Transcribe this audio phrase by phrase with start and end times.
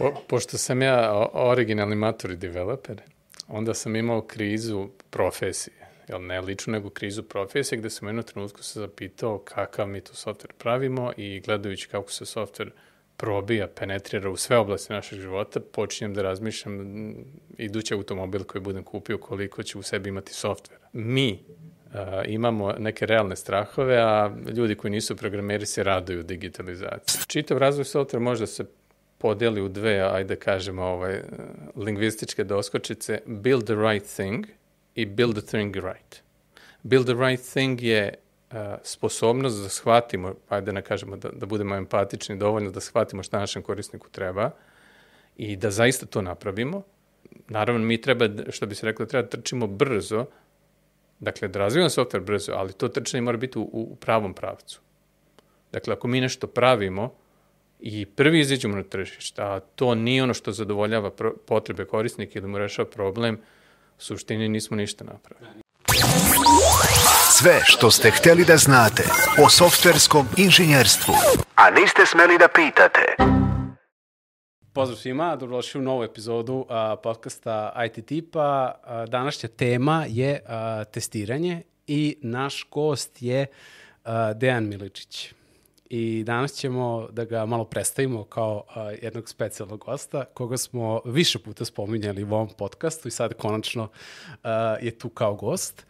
[0.00, 3.00] Po, pošto sam ja originalni maturi developer,
[3.48, 5.76] onda sam imao krizu profesije.
[6.08, 10.00] Jel, ne ličnu, nego krizu profesije, gde sam u jednom trenutku se zapitao kakav mi
[10.00, 12.70] to softver pravimo i gledajući kako se softver
[13.16, 17.14] probija, penetrira u sve oblasti našeg života, počinjem da razmišljam
[17.58, 20.88] idući automobil koji budem kupio koliko će u sebi imati softvera.
[20.92, 21.94] Mi uh,
[22.26, 27.20] imamo neke realne strahove, a ljudi koji nisu programeri se raduju digitalizaciji.
[27.26, 28.64] Čitav razvoj softvera može da se
[29.20, 31.20] podeli u dve, ajde kažemo, ovaj,
[31.76, 34.46] lingvističke doskočice, build the right thing
[34.94, 36.22] i build the thing right.
[36.82, 38.14] Build the right thing je
[38.50, 43.38] uh, sposobnost da shvatimo, ajde ne kažemo da, da budemo empatični dovoljno da shvatimo šta
[43.38, 44.50] našem korisniku treba
[45.36, 46.82] i da zaista to napravimo.
[47.48, 50.26] Naravno, mi treba, što bi se reklo, treba da trčimo brzo,
[51.20, 54.80] dakle, da razvijamo software brzo, ali to trčanje mora biti u, u pravom pravcu.
[55.72, 57.14] Dakle, ako mi nešto pravimo,
[57.82, 61.10] i prvi izađemo na tržište, a to nije ono što zadovoljava
[61.46, 63.34] potrebe korisnika ili mu rešava problem,
[63.98, 65.50] u suštini nismo ništa napravili.
[67.30, 69.02] Sve što ste hteli da znate
[69.44, 71.14] o softverskom inženjerstvu,
[71.54, 73.16] a niste smeli da pitate.
[74.72, 76.66] Pozdrav svima, dobrodošli u novu epizodu uh,
[77.02, 78.74] podcasta IT Tipa.
[78.84, 80.50] Uh, današnja tema je uh,
[80.92, 85.32] testiranje i naš gost je uh, Dejan Miličić
[85.90, 91.38] i danas ćemo da ga malo predstavimo kao a, jednog specijalnog gosta, koga smo više
[91.38, 93.88] puta spominjali u ovom podcastu i sad konačno
[94.42, 95.86] a, je tu kao gost.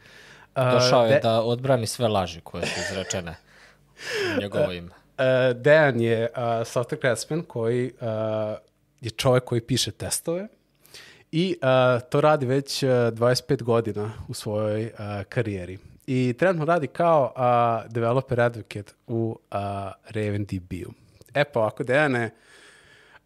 [0.54, 1.20] A, Došao je de...
[1.20, 3.36] da odbrani sve laži koje su izrečene
[4.36, 4.90] u njegovo ime.
[5.18, 8.56] A, Dejan je a, software craftsman koji a,
[9.00, 10.48] je čovek koji piše testove
[11.32, 15.78] i a, to radi već a, 25 godina u svojoj a, karijeri
[16.12, 20.92] i trenutno radi kao a, developer advocate u a, RavenDB-u.
[21.34, 22.30] E pa ovako, Dejane,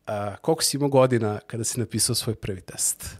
[0.06, 3.16] a, koliko si imao godina kada si napisao svoj prvi test?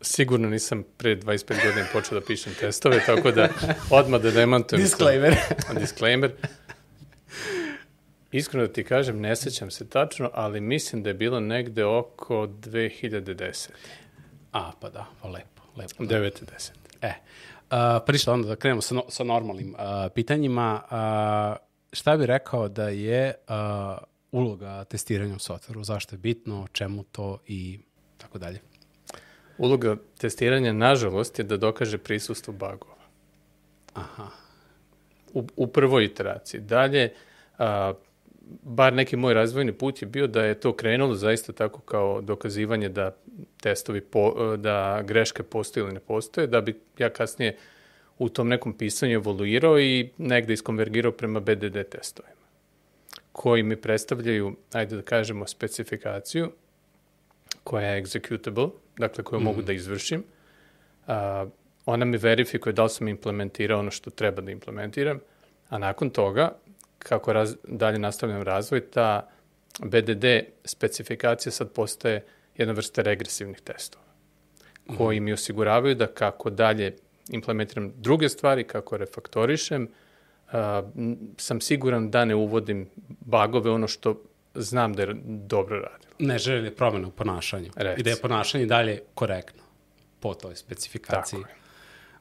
[0.00, 3.48] Sigurno nisam pre 25 godina počeo da pišem testove, tako da
[3.90, 4.82] odmah da demantujem.
[4.82, 5.36] Disclaimer.
[5.80, 6.32] Disclaimer.
[8.32, 12.46] Iskreno da ti kažem, ne sećam se tačno, ali mislim da je bilo negde oko
[12.46, 13.68] 2010.
[14.52, 15.62] A, pa da, pa lepo.
[15.76, 16.30] lepo 9.
[16.56, 16.70] 10.
[17.02, 17.12] E,
[17.70, 17.76] Uh,
[18.06, 20.82] pa ništa, onda da krenemo sa, no, sa normalnim uh, pitanjima.
[20.84, 23.98] Uh, šta bi rekao da je uh,
[24.32, 25.84] uloga testiranja u softveru?
[25.84, 27.78] Zašto je bitno, čemu to i
[28.18, 28.60] tako dalje?
[29.58, 33.00] Uloga testiranja, nažalost, je da dokaže prisustvo bugova.
[33.94, 34.26] Aha.
[35.32, 36.60] U, u prvoj iteraciji.
[36.60, 37.14] Dalje,
[37.58, 37.92] a,
[38.62, 42.88] bar neki moj razvojni put je bio da je to krenulo zaista tako kao dokazivanje
[42.88, 43.16] da
[43.60, 47.56] testovi, po, da greške postoje ili ne postoje, da bi ja kasnije
[48.18, 52.46] u tom nekom pisanju evoluirao i negde iskonvergirao prema BDD testovima,
[53.32, 56.52] koji mi predstavljaju, ajde da kažemo, specifikaciju
[57.64, 59.44] koja je executable, dakle koju mm.
[59.44, 60.24] mogu da izvršim.
[61.06, 61.46] A,
[61.86, 65.20] ona mi verifikuje da li sam implementirao ono što treba da implementiram,
[65.68, 66.52] a nakon toga
[66.98, 69.28] kako raz, dalje nastavljam razvoj, ta
[69.82, 70.24] BDD
[70.64, 72.24] specifikacija sad postaje
[72.56, 74.04] jedna vrsta regresivnih testova,
[74.96, 76.96] koji mi osiguravaju da kako dalje
[77.28, 79.88] implementiram druge stvari, kako refaktorišem,
[80.46, 80.52] uh,
[81.36, 82.88] sam siguran da ne uvodim
[83.20, 84.22] bagove, ono što
[84.54, 86.14] znam da je dobro radilo.
[86.18, 87.70] Ne želi promjena u ponašanju.
[87.76, 88.00] Reci.
[88.00, 89.62] I da je ponašanje dalje korektno
[90.20, 91.40] po toj specifikaciji.
[91.40, 91.56] Tako je.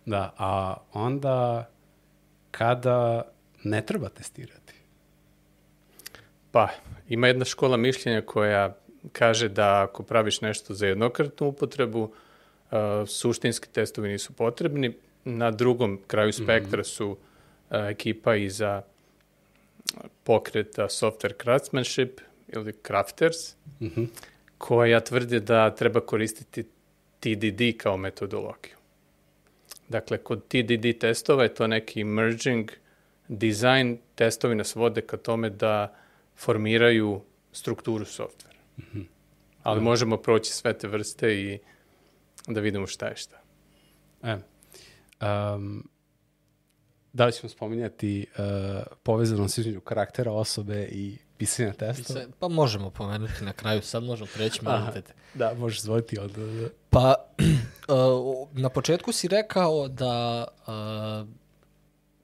[0.06, 1.70] Da, a onda
[2.52, 3.22] kada
[3.64, 4.74] ne treba testirati?
[6.52, 6.70] Pa,
[7.08, 8.78] ima jedna škola mišljenja koja
[9.12, 12.78] kaže da ako praviš nešto za jednokratnu upotrebu, uh,
[13.08, 14.94] suštinski testovi nisu potrebni.
[15.26, 16.44] Na drugom kraju mhm.
[16.44, 17.18] spektra su uh,
[17.70, 18.82] ekipa iza
[20.24, 24.08] pokreta Software Craftsmanship ili Crafters, mm -hmm.
[24.58, 26.64] koja tvrdi da treba koristiti
[27.20, 28.76] TDD kao metodologiju.
[29.90, 32.72] Dakle, kod TDD testova je to neki merging
[33.28, 35.96] design, testovi nas vode ka tome da
[36.38, 37.22] formiraju
[37.52, 38.49] strukturu softvera.
[39.64, 41.60] Ali možemo proći sve te vrste i
[42.48, 43.42] da vidimo šta je šta.
[44.24, 44.38] E,
[45.26, 45.90] um,
[47.14, 52.22] da li ćemo spominjati uh, povezanost između karaktera osobe i pisanja testa?
[52.40, 54.92] Pa možemo pomenuti na kraju, sad možemo preći malo
[55.34, 56.32] Da, možeš zvojiti od...
[56.90, 57.16] Pa,
[57.88, 61.30] uh, na početku si rekao da uh,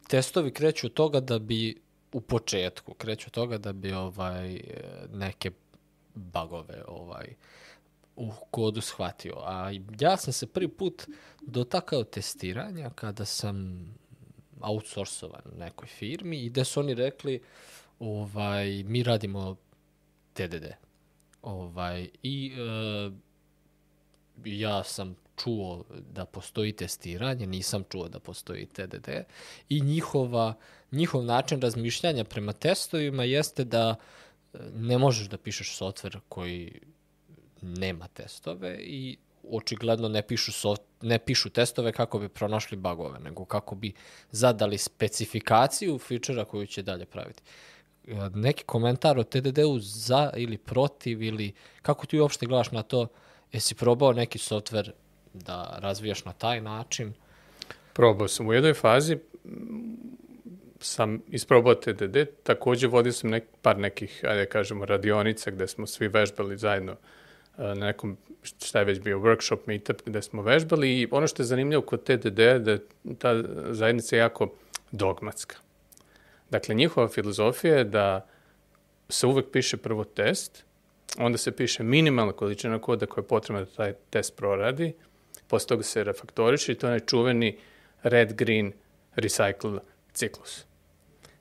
[0.07, 1.81] testovi kreću od toga da bi
[2.11, 4.61] u početku kreću od toga da bi ovaj
[5.13, 5.51] neke
[6.15, 7.35] bagove ovaj
[8.15, 9.35] u kodu shvatio.
[9.37, 11.03] A ja sam se prvi put
[11.41, 13.85] dotakao testiranja kada sam
[14.61, 17.41] outsourcovan nekoj firmi i gde su oni rekli
[17.99, 19.55] ovaj, mi radimo
[20.33, 20.65] TDD.
[21.41, 23.11] Ovaj, I e,
[24.45, 25.83] ja sam čuo
[26.13, 29.09] da postoji testiranje, nisam čuo da postoji TDD
[29.69, 30.53] i njihova,
[30.91, 34.24] njihov način razmišljanja prema testovima jeste da e,
[34.75, 36.81] ne možeš da pišeš softver koji
[37.61, 39.17] nema testove i
[39.51, 43.93] očigledno ne pišu, soft, ne pišu testove kako bi pronašli bagove, nego kako bi
[44.31, 47.43] zadali specifikaciju fičera koju će dalje praviti.
[48.07, 53.07] E, Neki komentar o TDD-u za ili protiv ili kako ti uopšte gledaš na to,
[53.51, 54.91] jesi probao neki softver
[55.33, 57.13] da razvijaš na taj način?
[57.93, 59.17] Probao sam u jednoj fazi,
[60.79, 65.87] sam isprobao TDD, takođe vodio sam nek, par nekih, ajde da kažemo, radionica gde smo
[65.87, 66.97] svi vežbali zajedno e,
[67.57, 71.47] na nekom, šta je već bio, workshop, meetup, gde smo vežbali i ono što je
[71.47, 72.79] zanimljivo kod TDD je da je
[73.17, 74.51] ta zajednica jako
[74.91, 75.55] dogmatska.
[76.49, 78.27] Dakle, njihova filozofija je da
[79.09, 80.65] se uvek piše prvo test,
[81.17, 84.93] onda se piše minimalna količina koda koja je potrebna da taj test proradi,
[85.47, 87.57] posle toga se refaktoriše i to je onaj čuveni
[88.03, 88.71] red-green
[89.15, 89.79] recycle
[90.15, 90.65] ciklus.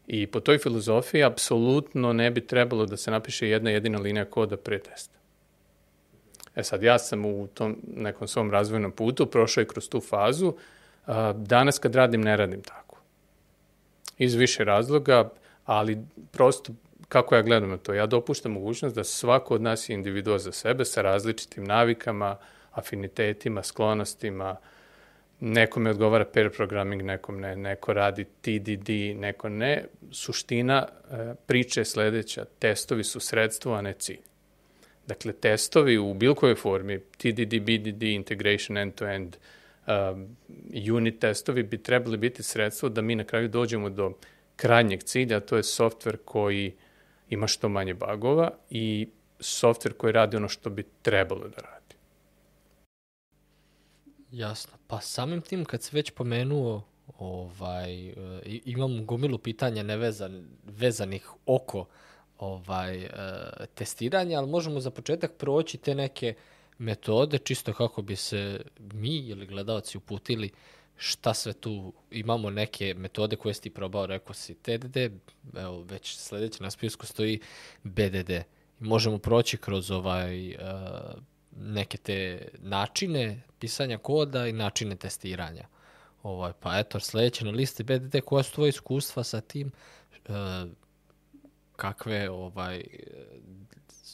[0.07, 4.57] I po toj filozofiji apsolutno ne bi trebalo da se napiše jedna jedina linija koda
[4.57, 5.19] pre testa.
[6.57, 10.55] E sad, ja sam u tom nekom svom razvojnom putu prošao i kroz tu fazu.
[11.35, 12.99] Danas kad radim, ne radim tako.
[14.19, 15.31] Iz više razloga,
[15.65, 15.99] ali
[16.33, 16.73] prosto
[17.09, 20.53] kako ja gledam na to, ja dopuštam mogućnost da svako od nas je individua za
[20.53, 22.37] sebe sa različitim navikama,
[22.73, 24.57] afinitetima, sklonostima,
[25.41, 29.85] nekome odgovara pair programming, nekom ne, neko radi TDD, neko ne.
[30.11, 34.21] Suština e, priče je sledeća, testovi su sredstvo, a ne cilj.
[35.07, 39.37] Dakle, testovi u bilo kojoj formi, TDD, BDD, integration end-to-end,
[39.87, 40.37] um,
[40.93, 44.13] unit testovi bi trebali biti sredstvo da mi na kraju dođemo do
[44.57, 46.73] krajnjeg cilja, to je softver koji
[47.31, 49.09] ima što manje bagova i
[49.41, 51.74] softver koji radi ono što bi trebalo da radi.
[54.35, 54.73] Jasno.
[54.87, 56.83] Pa samim tim kad se već pomenuo
[57.19, 58.15] ovaj, e,
[58.45, 61.87] imam gomilu pitanja nevezan, vezanih oko
[62.39, 63.09] ovaj, e,
[63.75, 66.35] testiranja, ali možemo za početak proći te neke
[66.79, 70.51] metode, čisto kako bi se mi ili gledalci uputili
[70.97, 74.97] šta sve tu, imamo neke metode koje si probao, rekao si TDD,
[75.57, 77.41] evo već sledeće na spisku stoji
[77.83, 78.31] BDD.
[78.81, 80.57] Možemo proći kroz ovaj e,
[81.57, 85.67] neke te načine pisanja koda i načine testiranja.
[86.23, 89.73] Ovaj, pa eto, sledeće na listi BDD, koja su tvoje iskustva sa tim,
[90.29, 90.31] e,
[91.77, 92.85] kakve ovaj,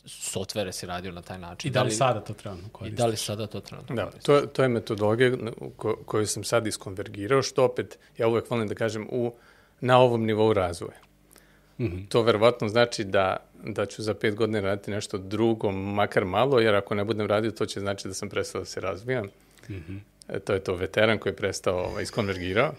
[0.07, 1.69] softvere si radio na taj način?
[1.69, 3.03] I da li sada to trebamo I koristiti?
[3.03, 4.25] da li sada to trenutno Da, koristiš?
[4.25, 5.37] to, to je metodologija
[5.77, 9.35] ko, koju sam sad iskonvergirao, što opet, ja uvek volim da kažem, u,
[9.81, 10.99] na ovom nivou razvoja.
[11.81, 12.09] Mm -hmm.
[12.09, 16.75] To verovatno znači da, da ću za pet godina raditi nešto drugo, makar malo, jer
[16.75, 19.27] ako ne budem radio, to će znači da sam prestao da se razvijam.
[19.69, 20.01] Mm -hmm.
[20.29, 22.75] e, to je to veteran koji je prestao, ovaj, iskonvergirao.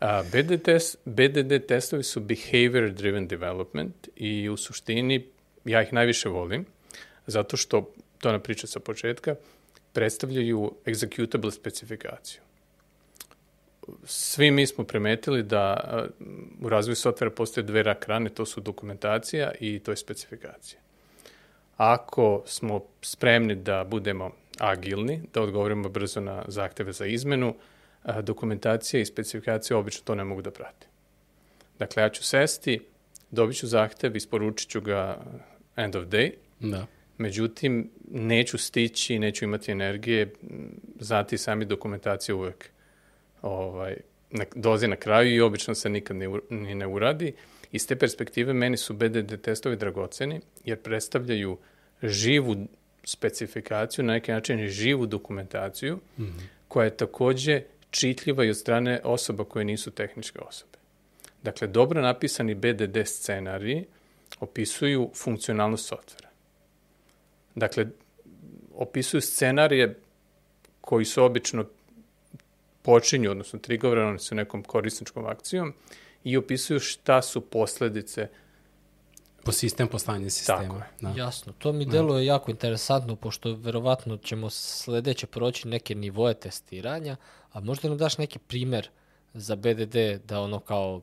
[0.00, 5.26] A, BDD, test, BDD testovi su behavior driven development i u suštini
[5.64, 6.66] ja ih najviše volim,
[7.26, 9.34] zato što, to na priča sa početka,
[9.92, 12.40] predstavljaju executable specifikaciju.
[14.04, 16.06] Svi mi smo primetili da a,
[16.60, 20.80] u razvoju softvera postoje dve rak rane, to su dokumentacija i to je specifikacija.
[21.76, 27.54] Ako smo spremni da budemo agilni, da odgovorimo brzo na zahteve za izmenu,
[28.02, 30.86] a, dokumentacija i specifikacija obično to ne mogu da prate.
[31.78, 32.80] Dakle, ja ću sesti,
[33.30, 35.24] dobit ću zahtev, isporučit ću ga
[35.76, 36.86] end of day, Da.
[37.18, 42.70] Međutim, neću stići, neću imati energije, m, znati sami dokumentacija uvek
[43.42, 43.96] ovaj,
[44.30, 47.32] na, dolazi na kraju i obično se nikad ni, u- ni ne uradi.
[47.72, 51.58] Iz te perspektive meni su BDD testovi dragoceni jer predstavljaju
[52.02, 52.56] živu
[53.04, 56.42] specifikaciju, na neki način živu dokumentaciju, mm -hmm.
[56.68, 60.78] koja je takođe čitljiva i od strane osoba koje nisu tehničke osobe.
[61.42, 63.84] Dakle, dobro napisani BDD scenariji
[64.40, 66.28] opisuju funkcionalnost softvera.
[67.54, 67.86] Dakle,
[68.74, 69.98] opisuju scenarije
[70.80, 71.64] koji su obično
[72.82, 75.74] počinju, odnosno triggerani su nekom korisničkom akcijom
[76.24, 78.28] i opisuju šta su posledice
[79.44, 80.62] Po sistem postanje sistema.
[80.62, 80.84] Tako je.
[81.00, 81.12] Da.
[81.16, 87.16] Jasno, to mi deluje jako interesantno, pošto verovatno ćemo sledeće proći neke nivoje testiranja,
[87.52, 88.88] a možda nam daš neki primer
[89.34, 91.00] za BDD da ono kao,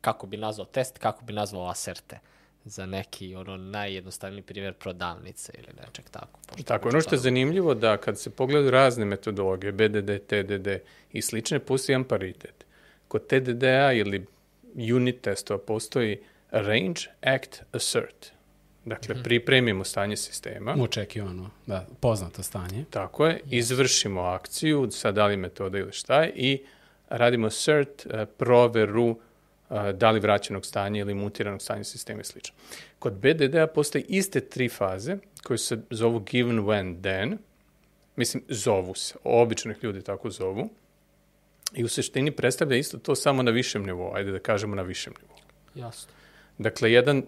[0.00, 2.18] kako bi nazvao test, kako bi nazvao aserte
[2.66, 6.40] za neki ono najjednostavniji primjer prodavnice ili nečeg tako.
[6.46, 10.68] pošto Tako, ono što je zanimljivo da kad se pogledaju razne metodologije, BDD, TDD
[11.12, 12.66] i slične, postoji jedan paritet.
[13.08, 14.26] Kod TDD-a ili
[14.94, 16.18] unit testova postoji
[16.50, 18.32] range, act, assert.
[18.84, 20.76] Dakle, pripremimo stanje sistema.
[20.80, 22.84] Očekivano, da, poznato stanje.
[22.90, 26.64] Tako je, izvršimo akciju, sad da li metoda ili šta je, i
[27.08, 29.20] radimo cert, eh, proveru
[29.94, 32.54] da li vraćenog stanja ili mutiranog stanja sistema i slično.
[32.98, 37.38] Kod BDD-a postoje iste tri faze koje se zovu given, when, then.
[38.16, 39.14] Mislim, zovu se.
[39.24, 40.68] Običnih ljudi tako zovu.
[41.74, 44.14] I u suštini predstavlja isto to samo na višem nivou.
[44.14, 45.36] Ajde da kažemo na višem nivou.
[45.74, 46.12] Jasno.
[46.58, 47.24] Dakle, jedan uh,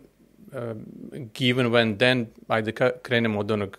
[1.35, 3.78] given when then, ajde ka, krenemo od onog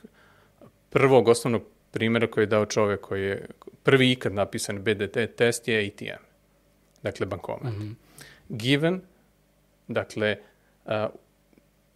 [0.89, 3.45] prvog osnovnog primjera koji je dao čovek koji je
[3.83, 6.23] prvi ikad napisan BDT test je ATM.
[7.03, 7.73] Dakle, bankomat.
[7.73, 8.08] Mm -hmm.
[8.49, 9.01] Given,
[9.87, 10.37] dakle,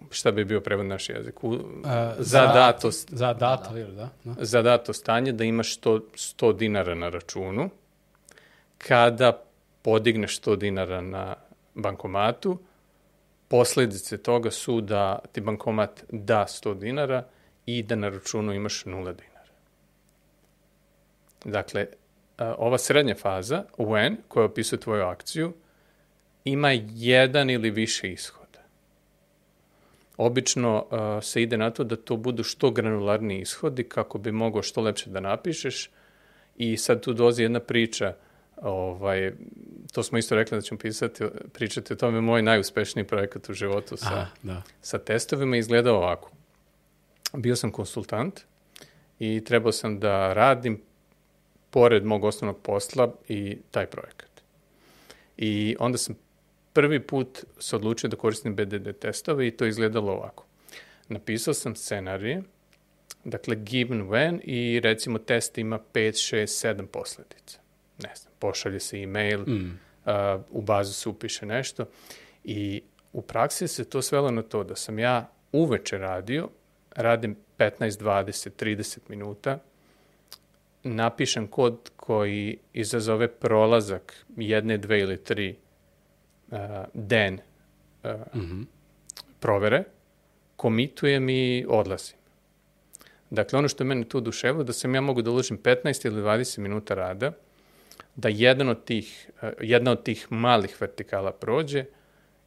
[0.10, 1.44] šta bi bio prevod na naš jezik?
[1.44, 1.60] U, uh,
[2.18, 4.10] za, dato, Za dato, ili da?
[4.24, 4.46] da.
[4.46, 7.70] za dato stanje da imaš 100, 100 dinara na računu,
[8.78, 9.44] kada
[9.82, 11.36] podigneš 100 dinara na
[11.76, 12.60] bankomatu,
[13.48, 17.24] posledice toga su da ti bankomat da 100 dinara
[17.66, 19.34] i da na računu imaš 0 dinara.
[21.46, 21.88] Dakle,
[22.38, 25.54] ova srednja faza, when, koja opisuje tvoju akciju,
[26.46, 28.60] ima jedan ili više ishoda.
[30.18, 34.62] Obično a, se ide na to da to budu što granularniji ishodi kako bi mogao
[34.62, 35.90] što lepše da napišeš
[36.58, 38.14] i sad tu dolazi jedna priča
[38.62, 39.32] ovaj,
[39.92, 41.24] to smo isto rekli da ćemo pisati,
[41.54, 44.62] pričati o tome, moj najuspešniji projekat u životu sa, Aha, da.
[44.82, 46.32] sa testovima izgleda ovako.
[47.34, 48.42] Bio sam konsultant
[49.20, 50.82] i trebao sam da radim
[51.70, 54.30] pored mog osnovnog posla i taj projekat.
[55.38, 56.16] I onda sam
[56.74, 60.46] prvi put se odlučio da koristim BDD testove i to izgledalo ovako.
[61.10, 62.44] Napisao sam scenarije,
[63.24, 67.60] dakle given when i recimo test ima 5, 6, 7 posledica.
[68.04, 69.80] Ne znam, pošalje se e-mail, mm.
[70.06, 70.12] uh,
[70.50, 71.86] u bazu se upiše nešto
[72.44, 72.82] i
[73.14, 76.50] u praksi se to svelo na to da sam ja uveče radio,
[76.96, 79.60] radim 15, 20, 30 minuta,
[80.84, 85.56] napišem kod koji izazove prolazak jedne, dve ili tri
[86.54, 87.40] uh, den
[88.04, 88.66] uh, mm -hmm.
[89.40, 89.84] provere,
[90.56, 92.18] komitujem i odlazim.
[93.30, 96.22] Dakle, ono što je mene tu oduševilo, da sam ja mogu da uložim 15 ili
[96.22, 97.32] 20 minuta rada,
[98.16, 101.86] da jedan od tih, uh, jedna od tih malih vertikala prođe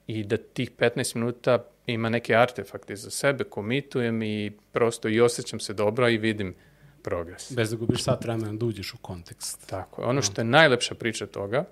[0.06, 5.60] i da tih 15 minuta ima neke artefakte za sebe, komitujem i prosto i osjećam
[5.60, 6.54] se dobro i vidim
[7.02, 7.52] progres.
[7.52, 9.66] Bez da gubiš sat vremena da uđeš u kontekst.
[9.70, 10.02] Tako.
[10.02, 11.64] Ono što je najlepša priča toga,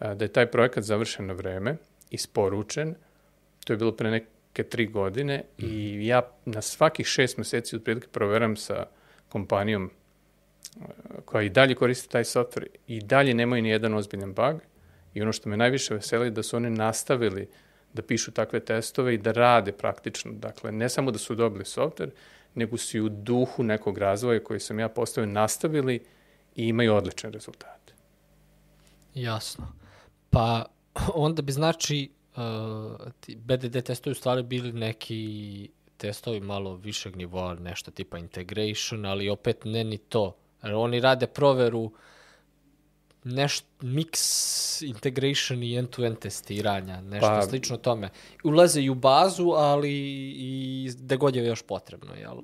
[0.00, 1.76] da je taj projekat završen na vreme,
[2.10, 2.94] isporučen,
[3.64, 5.64] to je bilo pre neke tri godine mm.
[5.64, 8.86] i ja na svakih šest meseci otprilike proveram sa
[9.28, 9.90] kompanijom
[11.24, 14.60] koja i dalje koristi taj software i dalje nemaju ni jedan ozbiljan bug
[15.14, 17.48] i ono što me najviše veseli da su oni nastavili
[17.92, 20.32] da pišu takve testove i da rade praktično.
[20.32, 22.10] Dakle, ne samo da su dobili software,
[22.54, 26.04] nego su i u duhu nekog razvoja koji sam ja postavio nastavili
[26.56, 27.92] i imaju odlične rezultate.
[29.14, 29.79] Jasno.
[30.30, 30.64] Pa
[31.14, 37.54] onda bi znači uh, ti BDD testovi u stvari bili neki testovi malo višeg nivoa,
[37.54, 40.36] nešto tipa integration, ali opet ne ni to.
[40.62, 41.92] Oni rade proveru
[43.24, 48.08] nešto mix integration i end-to-end testiranja, nešto pa, slično tome.
[48.44, 49.92] Ulaze i u bazu, ali
[50.36, 52.36] i gde god je još potrebno, jel?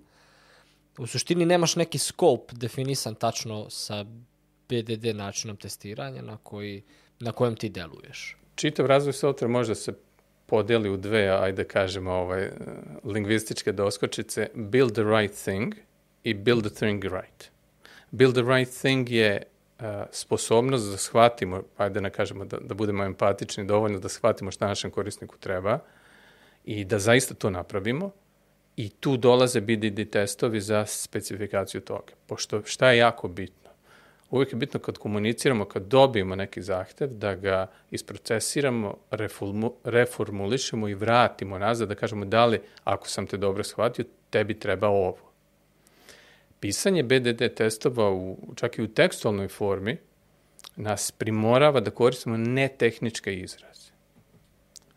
[0.99, 4.05] U suštini nemaš neki scope definisan tačno sa
[4.69, 6.83] BDD načinom testiranja na, koji,
[7.21, 8.37] na kojem ti deluješ.
[8.55, 9.93] Čitav razvoj software može da se
[10.47, 12.51] podeli u dve, ajde da kažemo, ovaj,
[13.05, 15.75] lingvističke doskočice, build the right thing
[16.25, 17.51] i build the thing right.
[18.11, 19.43] Build the right thing je
[20.11, 24.67] sposobnost da shvatimo, ajde da ne kažemo da, da budemo empatični dovoljno da shvatimo šta
[24.67, 25.79] našem korisniku treba
[26.65, 28.11] i da zaista to napravimo
[28.77, 32.13] i tu dolaze BDD testovi za specifikaciju toga.
[32.27, 33.66] Pošto šta je jako bitno?
[34.31, 38.97] Uvijek je bitno kad komuniciramo, kad dobijemo neki zahtev, da ga isprocesiramo,
[39.85, 44.89] reformulišemo i vratimo nazad, da kažemo da li, ako sam te dobro shvatio, tebi treba
[44.89, 45.27] ovo
[46.61, 49.97] pisanje BDD testova u, čak i u tekstualnoj formi
[50.77, 53.91] nas primorava da koristimo netehničke izraze.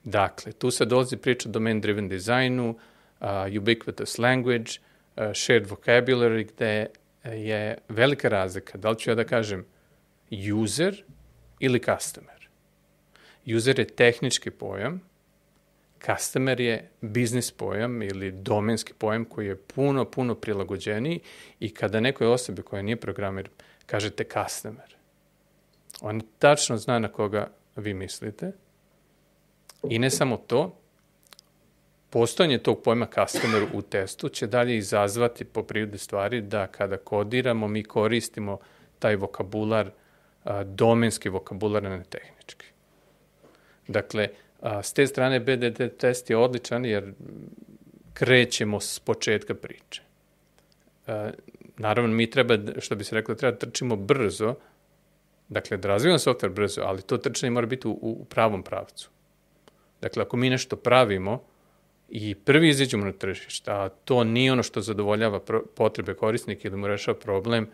[0.04, 6.88] Dakle, tu se dolazi priča o domain-driven dizajnu, uh, ubiquitous language, uh, shared vocabulary, gde
[7.24, 8.78] je velika razlika.
[8.78, 9.66] Da li ću ja da kažem
[10.64, 11.04] user
[11.60, 12.50] ili customer?
[13.56, 15.10] User je tehnički pojam,
[16.06, 21.20] Customer je biznis pojam ili domenski pojam koji je puno, puno prilagođeniji
[21.60, 23.50] i kada nekoj osobi koja nije programer
[23.86, 24.96] kažete customer,
[26.02, 28.52] on tačno zna na koga vi mislite
[29.90, 30.80] i ne samo to,
[32.10, 37.68] postojanje tog pojma customer u testu će dalje izazvati po prirodi stvari da kada kodiramo
[37.68, 38.60] mi koristimo
[39.00, 39.92] taj vokabular,
[40.44, 42.66] a, domenski vokabular, ne tehnički.
[43.88, 44.28] Dakle,
[44.62, 47.14] a, s te strane BDD test je odličan jer
[48.14, 50.02] krećemo s početka priče.
[51.08, 51.30] A,
[51.78, 54.56] naravno, mi treba, što bi se reklo, treba da trčimo brzo,
[55.50, 59.10] dakle, da razvijamo software brzo, ali to trčanje mora biti u, u pravom pravcu.
[60.02, 61.49] Dakle, ako mi nešto pravimo
[62.12, 65.40] i prvi izađemo na tržište, a to nije ono što zadovoljava
[65.76, 67.68] potrebe korisnika ili mu rešava problem,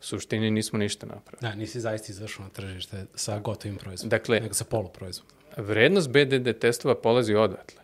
[0.00, 1.50] u suštini nismo ništa napravili.
[1.50, 5.36] Da, nisi zaista izašao na tržište sa gotovim proizvodom, dakle, nego sa poluproizvodom.
[5.56, 7.82] Vrednost BDD testova polazi odatle,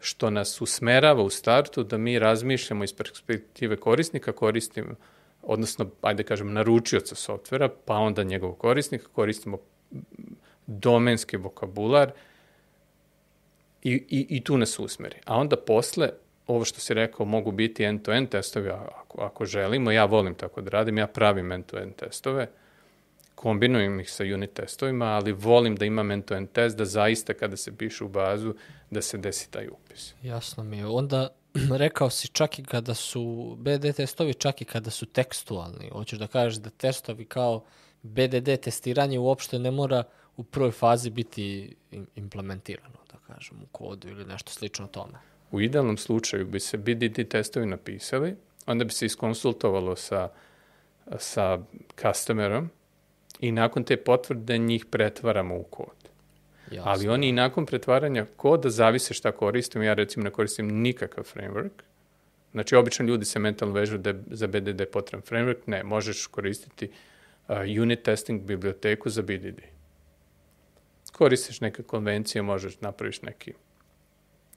[0.00, 4.94] što nas usmerava u startu da mi razmišljamo iz perspektive korisnika, koristimo,
[5.42, 9.58] odnosno, ajde da kažem, naručioca softvera, pa onda njegovog korisnika, koristimo
[10.66, 12.12] domenski vokabular,
[13.84, 15.16] i, i, i tu nas usmeri.
[15.24, 16.10] A onda posle,
[16.46, 20.70] ovo što si rekao, mogu biti end-to-end testovi, ako, ako želimo, ja volim tako da
[20.70, 22.48] radim, ja pravim end-to-end testove,
[23.34, 27.76] kombinujem ih sa unit testovima, ali volim da imam end-to-end test, da zaista kada se
[27.76, 28.54] piše u bazu,
[28.90, 30.14] da se desi taj upis.
[30.22, 30.86] Jasno mi je.
[30.86, 31.28] Onda
[31.84, 35.90] rekao si čak i kada su BD testovi, čak i kada su tekstualni.
[35.92, 37.64] Hoćeš da kažeš da testovi kao
[38.02, 40.02] BDD testiranje uopšte ne mora
[40.36, 41.76] u prvoj fazi biti
[42.16, 45.18] implementirano kažem, u kodu ili nešto slično tome.
[45.50, 48.36] U idealnom slučaju bi se BDD testovi napisali,
[48.66, 50.28] onda bi se iskonsultovalo sa,
[51.16, 51.58] sa
[52.00, 52.70] customerom
[53.40, 56.04] i nakon te potvrde njih pretvaramo u kod.
[56.70, 56.90] Jasno.
[56.90, 59.82] Ali oni i nakon pretvaranja koda zavise šta koristim.
[59.82, 61.82] Ja recimo ne koristim nikakav framework.
[62.52, 65.56] Znači, obično ljudi se mentalno vežu da za BDD potreban framework.
[65.66, 66.90] Ne, možeš koristiti
[67.48, 69.73] uh, unit testing biblioteku za BDD
[71.14, 73.52] koristiš neke konvencije, možeš napraviš neki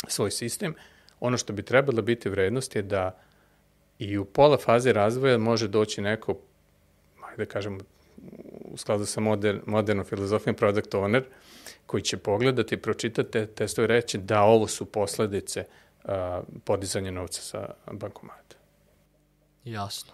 [0.07, 0.75] svoj sistem.
[1.19, 3.19] Ono što bi trebalo biti vrednost je da
[3.99, 6.37] i u pola faze razvoja može doći neko,
[7.37, 7.79] da kažemo,
[8.71, 11.23] u skladu sa moder, modernom filozofijom product owner,
[11.85, 15.65] koji će pogledati pročitati te testove i reći da ovo su posledice
[16.03, 16.11] uh,
[16.63, 18.55] podizanja novca sa bankomata.
[19.63, 20.13] Jasno.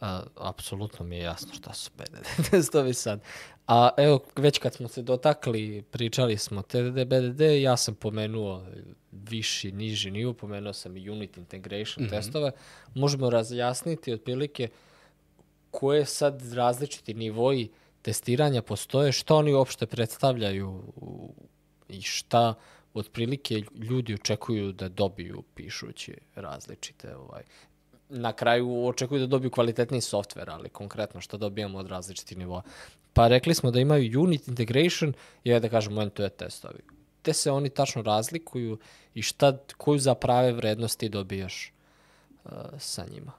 [0.00, 3.20] Uh, apsolutno mi je jasno šta su BDD testovi sad.
[3.66, 8.66] A evo, već kad smo se dotakli, pričali smo TDD, BDD, ja sam pomenuo
[9.12, 12.10] viši, niži nivo, pomenuo sam i unit integration mm -hmm.
[12.10, 12.50] testove.
[12.94, 14.68] Možemo razjasniti otprilike
[15.70, 17.70] koje sad različiti nivoji
[18.02, 20.82] testiranja postoje, šta oni uopšte predstavljaju
[21.88, 22.54] i šta
[22.94, 27.42] otprilike ljudi očekuju da dobiju pišući različite ovaj,
[28.08, 32.62] na kraju očekuju da dobiju kvalitetni softver, ali konkretno što dobijamo od različitih nivoa.
[33.12, 35.12] Pa rekli smo da imaju unit integration
[35.44, 36.80] i da kažemo end-to-end testovi.
[37.22, 38.78] Te se oni tačno razlikuju
[39.14, 41.72] i šta, koju za prave vrednosti dobijaš
[42.44, 43.32] uh, sa njima?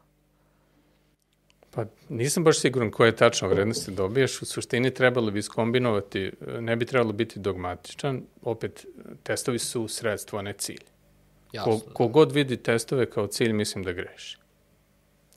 [1.72, 4.42] Pa nisam baš siguran koje tačno vrednosti dobijaš.
[4.42, 8.22] U suštini trebalo bi skombinovati, ne bi trebalo biti dogmatičan.
[8.42, 8.86] Opet,
[9.24, 10.84] testovi su sredstvo, a ne cilj.
[11.52, 11.80] Jasno.
[11.80, 14.38] Ko, kogod vidi testove kao cilj, mislim da greši.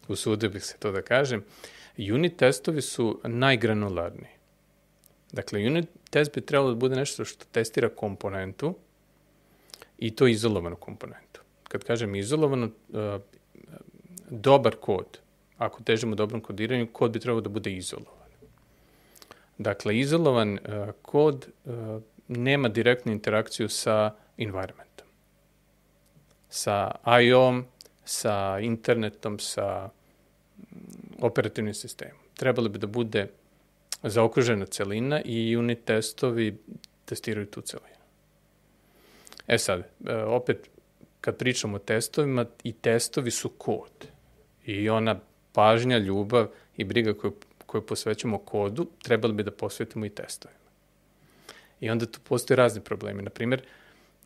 [0.08, 1.44] Usudio bih se to da kažem.
[1.98, 4.38] Unit testovi su najgranularniji.
[5.32, 8.74] Dakle, unit test bi trebalo da bude nešto što testira komponentu
[9.98, 11.40] i to izolovanu komponentu.
[11.68, 13.20] Kad kažem izolovano, uh,
[14.30, 15.18] dobar kod,
[15.58, 18.14] ako težimo dobrom kodiranju, kod bi trebalo da bude izolovan.
[19.58, 25.06] Dakle, izolovan uh, kod uh, nema direktnu interakciju sa environmentom.
[26.48, 26.90] Sa
[27.22, 27.64] IO-om,
[28.04, 29.90] sa internetom, sa
[31.20, 32.20] operativnim sistemom.
[32.36, 33.26] Trebalo bi da bude
[34.02, 36.58] zaokružena celina i unit testovi
[37.04, 37.98] testiraju tu celinu.
[39.46, 40.70] E sad, e, opet,
[41.20, 44.06] kad pričamo o testovima, i testovi su kod.
[44.66, 45.20] I ona
[45.52, 47.32] pažnja, ljubav i briga koju,
[47.66, 50.58] koju posvećamo kodu, trebalo bi da posvetimo i testovima.
[51.80, 53.22] I onda tu postoje razni problemi.
[53.22, 53.62] Naprimer,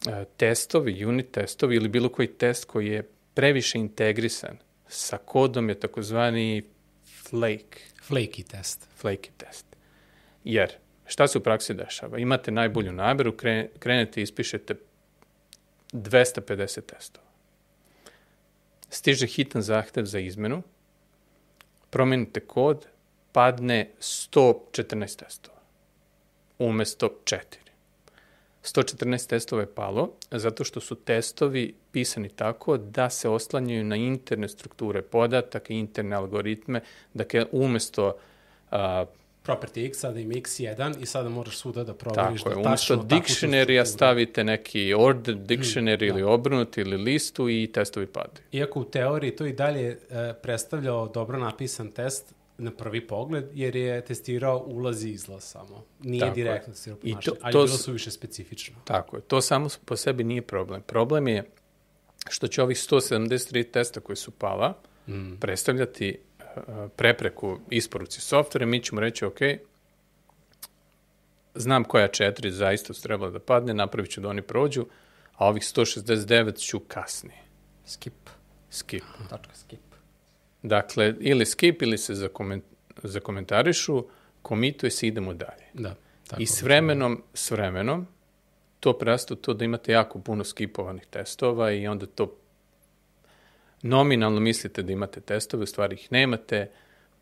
[0.06, 4.58] e, testovi, unit testovi ili bilo koji test koji je previše integrisan
[4.92, 6.62] sa kodom je takozvani
[7.22, 7.80] flake.
[8.08, 8.88] Flaky test.
[9.02, 9.66] Flaky test.
[10.44, 10.72] Jer,
[11.06, 12.18] šta se u praksi dešava?
[12.18, 13.36] Imate najbolju nameru,
[13.78, 14.74] krenete i ispišete
[15.92, 17.26] 250 testova.
[18.90, 20.62] Stiže hitan zahtev za izmenu,
[21.90, 22.86] promenite kod,
[23.32, 25.52] padne 114 testova
[26.66, 27.61] umesto 4.
[28.62, 34.48] 114 testova je palo zato što su testovi pisani tako da se oslanjaju na interne
[34.48, 36.80] strukture podataka, interne algoritme,
[37.14, 38.16] dakle umesto
[38.70, 39.04] a,
[39.46, 42.96] property x, sada im x1 i sada moraš svuda da proveriš Tako je, da umesto
[42.96, 43.96] tu dictionary-a strukturu.
[43.98, 46.28] stavite neki order dictionary ili da.
[46.28, 48.44] obrnut ili listu i testovi padaju.
[48.52, 53.76] Iako u teoriji to i dalje e, predstavljao dobro napisan test na prvi pogled, jer
[53.76, 55.84] je testirao ulaz i izlaz samo.
[56.00, 56.34] Nije Tako je.
[56.34, 58.76] direktno testirao I to- ponašanje, ali to bilo su više specifično.
[58.84, 60.82] Tako je, to samo po sebi nije problem.
[60.82, 61.44] Problem je
[62.28, 64.74] što će ovih 173 testa koji su pala
[65.06, 65.34] Mm.
[65.36, 66.62] predstavljati uh,
[66.96, 69.38] prepreku isporuci softvera, mi ćemo reći, ok,
[71.54, 74.86] znam koja četiri zaista su trebala da padne, napravit ću da oni prođu,
[75.34, 77.42] a ovih 169 ću kasnije.
[77.84, 78.14] Skip.
[78.70, 79.02] Skip.
[79.30, 79.80] Tačka skip.
[80.62, 82.64] Dakle, ili skip ili se zakoment,
[83.02, 84.04] zakomentarišu,
[84.42, 85.64] komituje se, idemo dalje.
[85.74, 85.94] Da.
[86.26, 88.06] Tako I s vremenom, s vremenom,
[88.80, 92.36] to prerastu to da imate jako puno skipovanih testova i onda to
[93.82, 96.70] nominalno mislite da imate testove, u stvari ih nemate,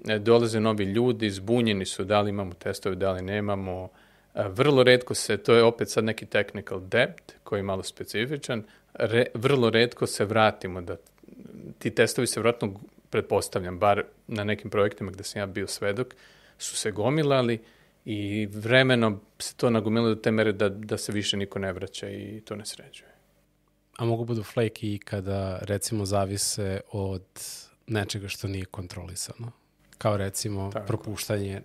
[0.09, 3.89] e, dolaze novi ljudi, zbunjeni su da li imamo testove, da li nemamo,
[4.35, 8.63] E, vrlo redko se, to je opet sad neki technical debt koji je malo specifičan,
[8.95, 10.97] re, vrlo redko se vratimo da
[11.79, 16.15] ti testovi se vratno, pretpostavljam, bar na nekim projektima gde sam ja bio svedok,
[16.59, 17.59] su se gomilali
[18.05, 22.09] i vremenom se to nagomilo do te mere da, da se više niko ne vraća
[22.09, 23.11] i to ne sređuje.
[23.97, 27.25] A mogu budu flaky i kada, recimo, zavise od
[27.87, 29.53] nečega što nije kontrolisano.
[29.99, 30.87] Kao, recimo, Tako.
[30.87, 31.63] propuštanje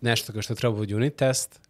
[0.00, 1.60] nešto što treba biti unit test,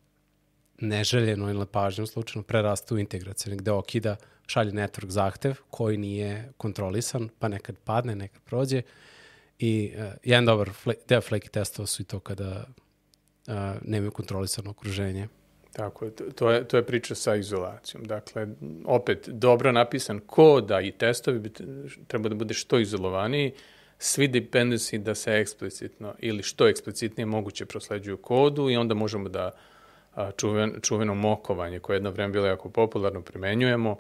[0.79, 7.29] neželjeno ili nepažnjom slučajno preraste u integracijani, gde okida, šalje network zahtev koji nije kontrolisan,
[7.39, 8.83] pa nekad padne, nekad prođe.
[9.59, 12.67] I uh, jedan dobar fla deo flaky testova su i to kada
[13.47, 15.29] uh, nemaju kontrolisano okruženje.
[15.73, 18.05] Tako je, to- je, to je priča sa izolacijom.
[18.05, 18.47] Dakle,
[18.85, 21.51] opet, dobro napisan koda i testovi bi
[22.07, 23.53] treba da bude što izolovaniji,
[23.99, 29.45] svi dependency da se eksplicitno ili što eksplicitnije moguće prosleđuju kodu i onda možemo da
[29.45, 29.51] a,
[30.37, 33.97] čuven, čuveno mokovanje koje je jedno vreme bilo jako popularno primenjujemo,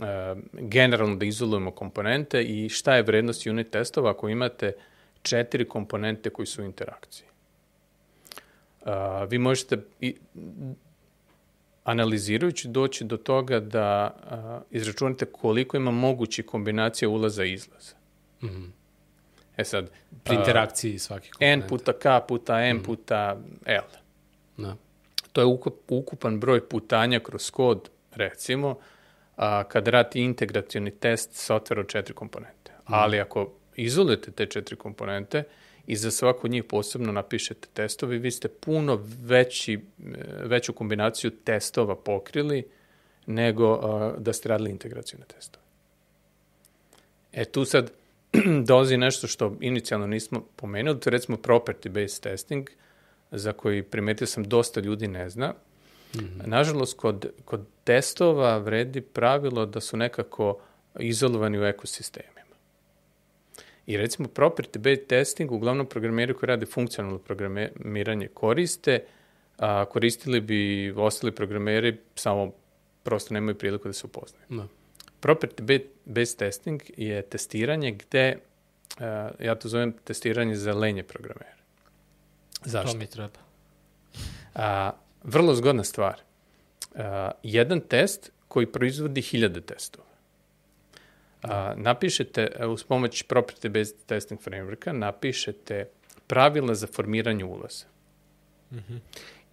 [0.00, 4.72] a, generalno da izolujemo komponente i šta je vrednost unit testova ako imate
[5.22, 7.26] četiri komponente koji su u interakciji.
[9.28, 10.16] Vi možete i,
[11.84, 14.14] analizirajući doći do toga da
[14.70, 17.94] izračunate koliko ima mogući kombinacija ulaza i izlaza.
[18.42, 18.64] Mhm.
[19.56, 19.90] E sad,
[20.24, 21.68] Pri interakciji svake n komponente.
[21.68, 23.80] puta k puta m puta l.
[24.56, 24.76] Da.
[25.34, 28.78] To je ukup, ukupan broj putanja kroz kod, recimo,
[29.36, 32.72] a, kad radi integracioni test softvera od četiri komponente.
[32.72, 32.94] Mhm.
[32.94, 35.42] Ali ako izolujete te četiri komponente
[35.86, 39.80] i za svaku njih posebno napišete testove, vi ste puno veći, e,
[40.44, 42.68] veću kombinaciju testova pokrili
[43.26, 45.64] nego a, da ste radili integracijone testove.
[47.32, 47.90] E tu sad
[48.68, 52.70] dolazi nešto što inicijalno nismo pomenuli, to je recimo property based testing,
[53.34, 55.54] za koji primetio sam dosta ljudi ne zna.
[56.14, 56.46] Mm -hmm.
[56.46, 60.60] Nažalost, kod, kod testova vredi pravilo da su nekako
[60.98, 62.34] izolovani u ekosistemima.
[63.86, 69.04] I recimo property based testing, uglavnom programeri koji rade funkcionalno programiranje koriste,
[69.58, 72.52] a koristili bi ostali programeri, samo
[73.02, 74.44] prosto nemaju priliku da se upoznaju.
[74.48, 74.66] Da.
[75.20, 78.38] Property ba- based testing je testiranje gde,
[78.98, 79.04] uh,
[79.40, 81.63] ja to zovem testiranje za lenje programere.
[82.64, 82.92] Zašto?
[82.92, 83.38] To mi treba.
[84.54, 86.20] A, vrlo zgodna stvar.
[86.94, 90.06] A, jedan test koji proizvodi hiljade testova.
[91.42, 95.88] A, napišete, e, uz pomoć Property Based Testing Frameworka, napišete
[96.26, 97.86] pravila za formiranje ulaza.
[98.70, 98.98] Mm -hmm.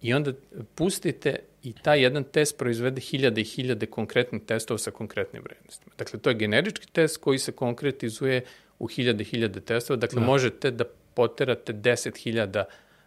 [0.02, 0.32] I onda
[0.74, 5.94] pustite i taj jedan test proizvede hiljade i hiljade konkretnih testova sa konkretnim vrednostima.
[5.98, 8.44] Dakle, to je generički test koji se konkretizuje
[8.78, 9.96] u hiljade i hiljade testova.
[9.96, 10.26] Dakle, da.
[10.26, 12.64] možete da poterate 10.000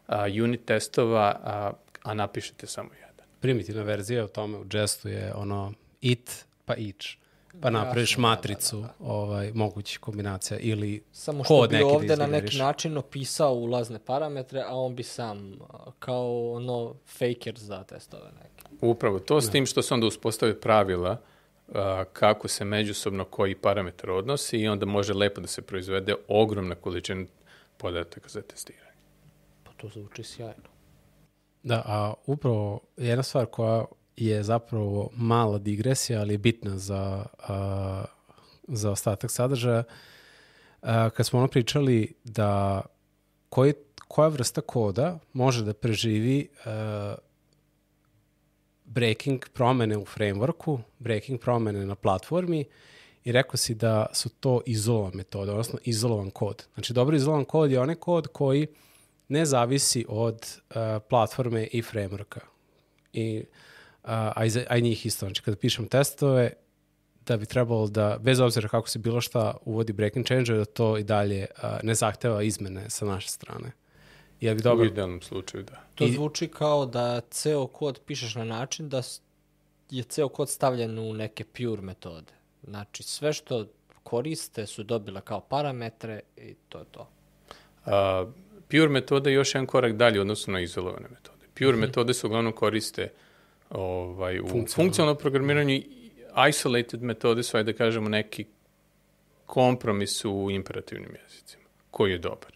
[0.07, 1.71] a, unit testova, a,
[2.03, 3.25] a napišete samo jedan.
[3.39, 7.25] Primitivna verzija u tome u Jestu je ono it pa each.
[7.61, 9.11] Pa napraviš Jasno, da, matricu da, da, da.
[9.13, 13.53] ovaj, mogućih kombinacija ili Samo što kod bi neki da ovde na neki način opisao
[13.53, 15.59] ulazne parametre, a on bi sam
[15.99, 18.69] kao ono faker za testove neke.
[18.81, 21.17] Upravo to, s tim što se onda uspostavi pravila
[21.73, 26.75] a, kako se međusobno koji parametar odnosi i onda može lepo da se proizvede ogromna
[26.75, 27.25] količina
[27.77, 28.84] podataka za testiranje.
[29.85, 30.69] To zvuči sjajno.
[31.63, 33.85] Da, a upravo jedna stvar koja
[34.17, 38.03] je zapravo mala digresija, ali je bitna za, a,
[38.67, 39.83] za ostatak sadržaja.
[40.81, 42.81] A, kad smo ono pričali da
[43.49, 43.73] koji,
[44.07, 47.15] koja vrsta koda može da preživi a,
[48.85, 52.65] breaking promene u frameworku, breaking promene na platformi
[53.23, 56.65] i rekao si da su to izolovan metoda, odnosno izolovan kod.
[56.73, 58.67] Znači, dobro izolovan kod je onaj kod koji
[59.27, 60.35] ne zavisi od
[60.69, 60.75] uh,
[61.09, 62.39] platforme i frameworka.
[63.13, 63.43] I,
[64.03, 65.25] uh, a, i za- a i njih isto.
[65.25, 66.53] Znači, kada pišem testove,
[67.25, 70.97] da bi trebalo da, bez obzira kako se bilo šta uvodi breaking change, da to
[70.97, 73.71] i dalje uh, ne zahteva izmene sa naše strane.
[74.41, 74.85] Ja bi U dobro...
[74.85, 75.81] idealnom slučaju, da.
[75.95, 79.01] To I- zvuči kao da ceo kod pišeš na način da
[79.89, 82.31] je ceo kod stavljen u neke pure metode.
[82.63, 83.65] Znači, sve što
[84.03, 87.07] koriste su dobile kao parametre i to je to.
[87.85, 88.25] A,
[88.67, 91.45] pure metoda je još jedan korak dalje u odnosu na izolovane metode.
[91.53, 93.11] Pure metode se uglavnom koriste
[93.69, 95.73] ovaj, u funkcionalnom programiranju.
[95.73, 95.95] i
[96.49, 98.45] Isolated metode su, ajde da kažemo, neki
[99.45, 102.51] kompromis u imperativnim jezicima, koji je dobar.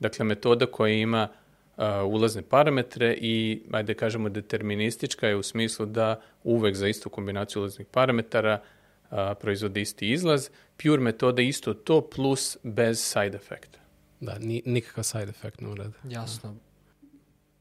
[0.00, 1.28] Dakle, metoda koja ima
[1.76, 7.10] a, ulazne parametre i, ajde da kažemo, deterministička je u smislu da uvek za istu
[7.10, 8.62] kombinaciju ulaznih parametara
[9.10, 10.48] a, proizvode isti izlaz.
[10.82, 13.78] Pure metoda isto to plus bez side efekta.
[14.20, 15.98] Da, ni, nikakav side effect ne urede.
[16.04, 16.54] Jasno.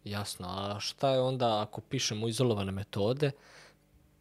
[0.04, 0.48] Jasno.
[0.48, 3.32] A šta je onda ako pišemo izolovane metode?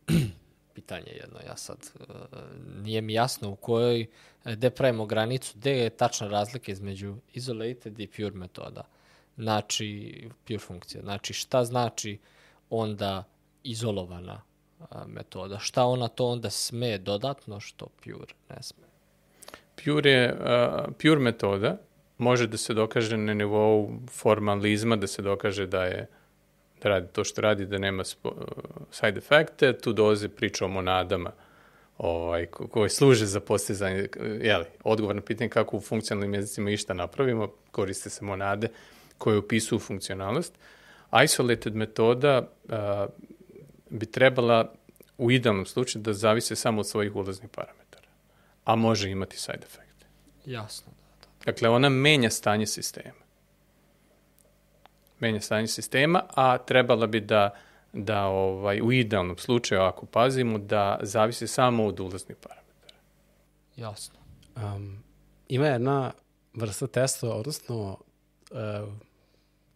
[0.74, 1.40] Pitanje je jedno.
[1.46, 2.04] Ja sad, e,
[2.82, 4.06] nije mi jasno u kojoj, e,
[4.44, 8.82] gde pravimo granicu, gde je tačna razlika između isolated i pure metoda.
[9.36, 11.02] Znači, pure funkcija.
[11.02, 12.18] Znači, šta znači
[12.70, 13.24] onda
[13.62, 14.42] izolovana
[14.90, 15.58] a, metoda?
[15.58, 18.84] Šta ona to onda sme dodatno što pure ne sme?
[19.84, 21.78] Pure, je, uh, pure metoda
[22.18, 26.06] može da se dokaže na nivou formalizma, da se dokaže da je
[26.82, 28.36] da radi to što radi, da nema spo, uh,
[28.90, 31.32] side efekte, tu dolaze priča o monadama
[31.98, 34.08] ovaj, ko- koje služe za postizanje,
[34.40, 38.68] jeli, odgovor na pitanje kako u funkcionalnim jezicima išta napravimo, koriste se monade
[39.18, 40.52] koje upisuju funkcionalnost.
[41.24, 42.74] Isolated metoda uh,
[43.90, 44.72] bi trebala
[45.18, 48.08] u idealnom slučaju da zavise samo od svojih ulaznih parametara,
[48.64, 50.06] a može imati side efekte.
[50.46, 50.92] Jasno.
[50.92, 51.03] Da.
[51.44, 53.24] Dakle, ona menja stanje sistema.
[55.20, 57.54] Menja stanje sistema, a trebala bi da,
[57.92, 62.98] da ovaj, u idealnom slučaju, ako pazimo, da zavisi samo od ulaznih parametara.
[63.76, 64.18] Jasno.
[64.56, 65.02] Um,
[65.48, 66.12] ima jedna
[66.54, 67.98] vrsta testova, odnosno
[68.50, 68.58] uh,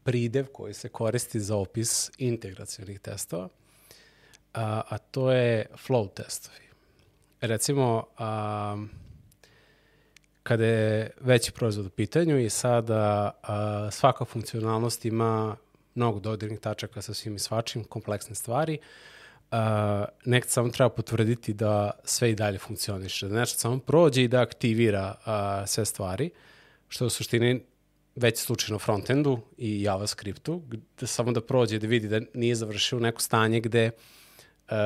[0.03, 3.49] pridev koji se koristi za opis integracijonih testova,
[4.55, 6.69] a, a to je flow testovi.
[7.41, 8.91] Recimo, um,
[10.49, 15.57] kada je veći proizvod u pitanju i sada a, svaka funkcionalnost ima
[15.95, 18.79] mnogo dodirnih tačaka sa svim i svačim, kompleksne stvari,
[19.51, 24.29] a, nekad samo treba potvrditi da sve i dalje funkcioniše, da nešto samo prođe i
[24.29, 26.31] da aktivira a, sve stvari,
[26.89, 27.61] što u suštini
[28.17, 33.01] već slučaj na frontendu i JavaScriptu, gde samo da prođe da vidi da nije završio
[33.01, 34.77] neko stanje gde uh,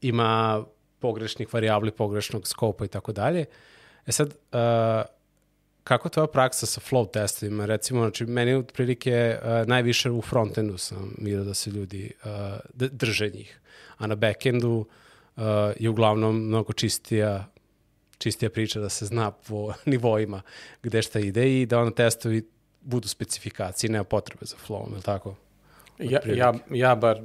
[0.00, 0.64] ima
[0.98, 3.44] pogrešnih varijabli, pogrešnog skopa i tako dalje.
[4.10, 5.06] E sad, uh,
[5.84, 7.66] kako je tvoja praksa sa flow testovima?
[7.66, 12.30] Recimo, znači, meni otprilike uh, najviše u frontendu sam vidio da se ljudi uh,
[12.74, 13.60] drže njih,
[13.98, 14.86] a na backendu
[15.36, 15.42] uh,
[15.78, 17.46] je uglavnom mnogo čistija
[18.18, 20.42] čistija priča da se zna po nivoima
[20.82, 22.48] gde šta ide i da ono testovi
[22.80, 25.34] budu specifikacije, nema potrebe za flowom, je li tako?
[25.98, 27.20] Ja, ja, ja bar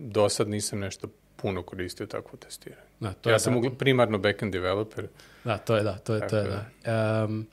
[0.00, 1.08] do sad nisam nešto
[1.42, 2.88] puno koristio takvo testiranje.
[3.00, 3.70] Da, to ja je sam da.
[3.70, 5.08] primarno backend developer.
[5.44, 7.24] Da, to je da, to je, to je da.
[7.24, 7.46] Um,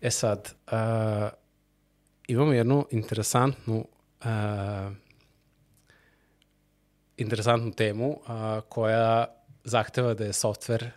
[0.00, 0.72] e sad, uh,
[2.28, 3.86] imamo jednu interesantnu
[4.24, 4.92] uh,
[7.16, 8.16] interesantnu temu uh,
[8.68, 9.26] koja
[9.64, 10.90] zahteva da je softver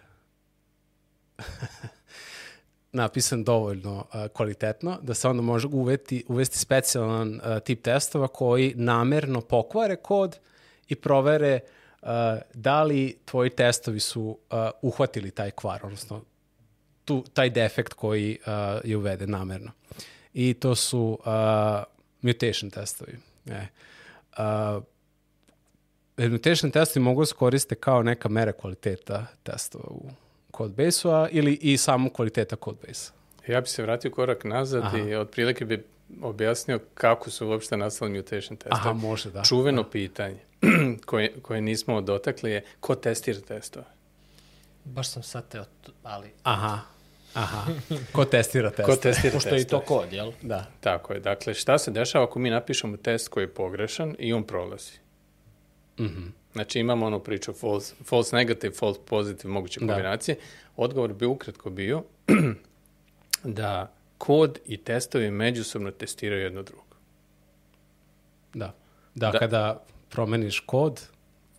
[2.92, 8.74] napisan dovoljno uh, kvalitetno, da se onda može uveti, uvesti specijalan uh, tip testova koji
[8.76, 10.40] namerno pokvare kod
[10.88, 11.77] i provere uh,
[12.54, 16.22] da li tvoji testovi su uh, uhvatili taj kvar, odnosno
[17.06, 19.72] tu, taj defekt koji uh, je uveden namerno.
[20.34, 21.28] I to su uh,
[22.22, 23.18] mutation testovi.
[23.46, 23.68] E.
[24.38, 24.84] Uh,
[26.30, 30.10] mutation testovi mogu se koriste kao neka mera kvaliteta testova u
[30.58, 33.18] codebase-u ili i samo kvaliteta codebase-a.
[33.52, 34.98] Ja bi se vratio korak nazad Aha.
[34.98, 35.84] i otprilike bi
[36.22, 38.72] objasnio kako su uopšte nastali mutation testovi.
[38.74, 39.44] Aha, može, da.
[39.44, 40.40] Čuveno pitanje
[41.06, 43.86] koje, koje nismo dotakli je ko testira testove?
[44.84, 45.66] Baš sam sad teo,
[46.04, 46.30] ali...
[46.44, 46.80] Aha,
[47.34, 47.66] aha.
[48.12, 48.90] Ko testira test?
[48.90, 49.82] Ko testira Pošto je i testove?
[49.82, 50.32] to kod, jel?
[50.42, 50.66] Da.
[50.80, 51.20] Tako je.
[51.20, 54.92] Dakle, šta se dešava ako mi napišemo test koji je pogrešan i on prolazi?
[56.00, 56.28] Mhm.
[56.54, 59.88] Znači imamo onu priču false, false negative, false positive, moguće Da.
[59.88, 60.38] kombinacije.
[60.76, 62.04] Odgovor bi ukratko bio
[63.44, 66.96] da kod i testovi međusobno testiraju jedno drugo.
[68.54, 68.74] Da.
[69.16, 69.40] Da, Da.
[69.40, 71.08] kada promeniš kod,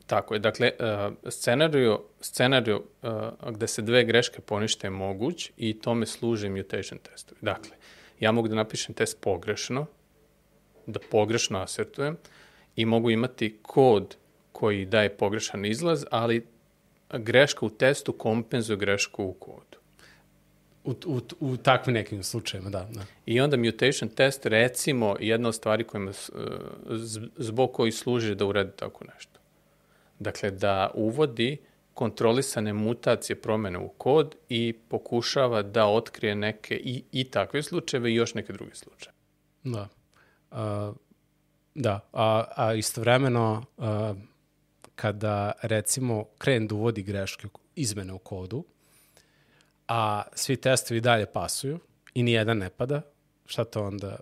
[0.06, 0.40] Tako je.
[0.40, 3.10] Dakle, uh, scenariju, scenariju uh,
[3.50, 7.38] gde se dve greške ponište je moguć i tome služe mutation testovi.
[7.40, 7.76] Dakle,
[8.20, 9.86] Ja mogu da napišem test pogrešno,
[10.86, 12.16] da pogrešno asertujem
[12.76, 14.16] i mogu imati kod
[14.52, 16.46] koji daje pogrešan izlaz, ali
[17.12, 19.77] greška u testu kompenzuje grešku u kodu.
[20.88, 22.88] U, u, u takvim nekim slučajima, da.
[22.92, 23.00] da.
[23.26, 28.70] I onda mutation test, recimo, jedna od stvari kojima, z- zbog koji služi da uradi
[28.76, 29.40] tako nešto.
[30.18, 31.56] Dakle, da uvodi
[31.94, 38.14] kontrolisane mutacije promene u kod i pokušava da otkrije neke i, i takve slučajeve i
[38.14, 39.14] još neke druge slučaje.
[39.64, 39.88] Da.
[40.50, 40.92] A,
[41.74, 44.14] da, a, a istovremeno a,
[44.94, 48.64] kada recimo krene da uvodi greške, izmene u kodu,
[49.88, 51.78] a svi testovi dalje pasuju
[52.14, 53.02] i nijedan ne pada,
[53.46, 54.16] šta to onda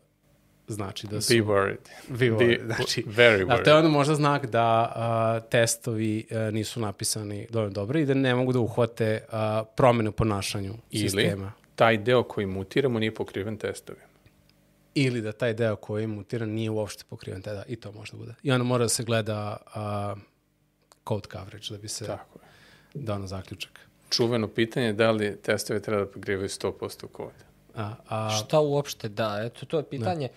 [0.68, 1.34] znači da su...
[1.34, 1.76] Be worried.
[2.08, 3.76] Be worried, znači, very A to je worried.
[3.76, 4.62] onda možda znak da
[4.94, 10.08] a, testovi a, nisu napisani dovoljno dobro i da ne mogu da uhvate a, promene
[10.08, 11.52] u ponašanju Ili sistema.
[11.74, 14.06] taj deo koji mutiramo nije pokriven testovima.
[14.94, 17.64] Ili da taj deo koji je mutiran nije uopšte pokriven tada.
[17.68, 18.34] I to možda bude.
[18.42, 20.14] I onda mora da se gleda a,
[21.08, 22.48] code coverage da bi se Tako je.
[22.94, 23.80] dao na zaključak.
[24.10, 27.46] Čuveno pitanje je da li testovi treba da pokrivaju 100% koda.
[27.74, 29.40] A, a, Šta uopšte da?
[29.44, 30.28] Eto, to je pitanje.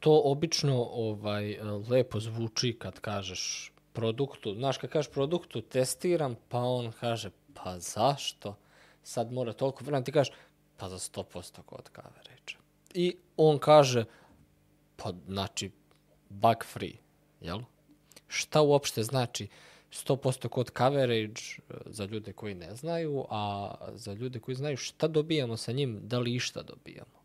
[0.00, 1.58] To obično ovaj
[1.90, 4.54] lepo zvuči kad kažeš produktu.
[4.54, 8.54] Znaš, kad kažeš produktu testiram, pa on kaže, pa zašto?
[9.02, 10.34] Sad mora toliko vremena, ti kažeš,
[10.76, 12.54] pa za 100% kod coverage.
[12.94, 14.04] I on kaže,
[14.96, 15.70] pa znači,
[16.28, 16.92] bug free,
[17.40, 17.60] jel?
[18.28, 19.48] Šta uopšte znači
[19.92, 25.08] 100% kod coverage e, za ljude koji ne znaju, a za ljude koji znaju šta
[25.08, 27.18] dobijamo sa njim, da li išta dobijamo?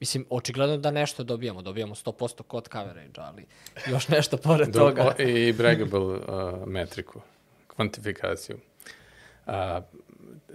[0.00, 1.62] Mislim, očigledno da nešto dobijamo.
[1.62, 3.46] Dobijamo 100% kod coverage, ali
[3.90, 5.14] još nešto pored Do, toga.
[5.18, 6.20] I braggable uh,
[6.66, 7.20] metriku,
[7.66, 8.58] kvantifikaciju.
[9.46, 9.80] A,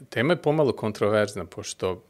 [0.10, 2.02] tema je pomalo kontroverzna, pošto uh,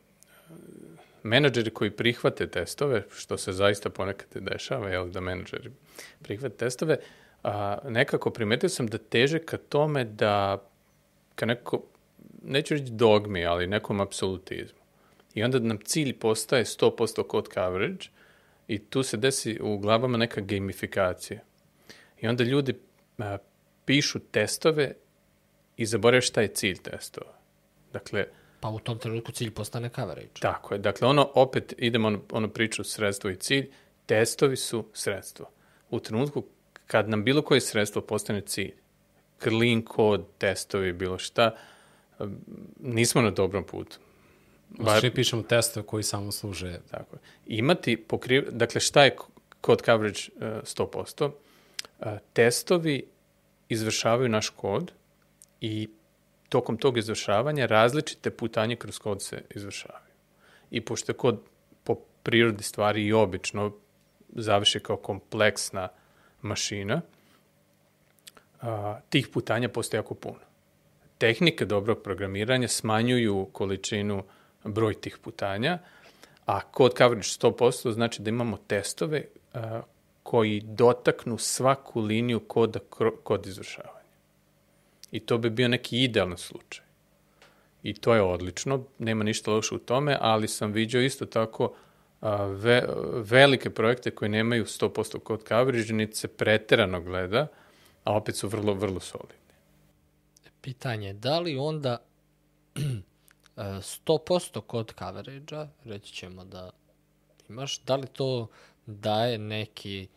[1.24, 5.72] menadžeri koji prihvate testove, što se zaista ponekad dešava, jel, da menadžeri
[6.22, 6.98] prihvate testove,
[7.44, 10.64] a, nekako primetio sam da teže ka tome da,
[11.36, 11.84] ka neko,
[12.44, 14.80] neću reći dogmi, ali nekom apsolutizmu.
[15.34, 18.06] I onda nam cilj postaje 100% code coverage
[18.68, 21.40] i tu se desi u glavama neka gamifikacija.
[22.22, 22.80] I onda ljudi
[23.18, 23.38] a,
[23.86, 24.94] pišu testove
[25.78, 27.34] i zaboravaju šta je cilj testova.
[27.94, 28.26] Dakle,
[28.62, 30.40] Pa u tom trenutku cilj postane coverage.
[30.40, 30.78] tako je.
[30.80, 33.70] Dakle, ono, opet idemo ono, ono priču sredstvo i cilj.
[34.06, 35.50] Testovi su sredstvo.
[35.90, 36.46] U trenutku
[36.92, 38.74] kad nam bilo koje sredstvo postane cilj,
[39.44, 41.56] clean code, testovi, bilo šta,
[42.80, 43.98] nismo na dobrom putu.
[44.70, 47.18] Bar- Znači, pišemo testove koji samo služe Tako.
[47.46, 48.48] Imati pokriv...
[48.52, 49.16] Dakle, šta je
[49.66, 51.26] code coverage uh, 100%?
[51.26, 53.04] Uh, testovi
[53.70, 54.92] izvršavaju naš kod
[55.62, 55.90] i
[56.50, 60.14] tokom tog izvršavanja različite putanje kroz kod se izvršavaju.
[60.72, 61.42] I pošto je kod
[61.84, 63.72] po prirodi stvari i obično
[64.30, 65.90] završi kao kompleksna
[66.42, 67.02] mašina,
[68.62, 70.40] a, tih putanja postoje jako puno.
[71.18, 74.24] Tehnike dobrog programiranja smanjuju količinu
[74.64, 75.80] broj tih putanja,
[76.46, 79.82] a code coverage 100% znači da imamo testove a,
[80.24, 82.80] koji dotaknu svaku liniju koda
[83.24, 84.02] kod izvršavanja.
[85.12, 86.86] I to bi bio neki idealan slučaj.
[87.84, 91.74] I to je odlično, nema ništa loše u tome, ali sam viđao isto tako
[92.50, 97.48] ve, velike projekte koji nemaju 100% code coverage, niti se preterano gleda,
[98.04, 99.36] a opet su vrlo, vrlo solidni.
[100.62, 101.98] Pitanje je da li onda
[102.76, 102.82] e,
[103.56, 106.70] 100% kod coverage-a, reći ćemo da
[107.50, 108.48] imaš, da li to
[108.86, 110.08] daje neki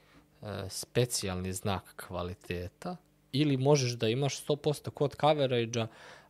[0.42, 2.96] e, specijalni znak kvaliteta
[3.32, 5.86] ili možeš da imaš 100% kod coverage-a,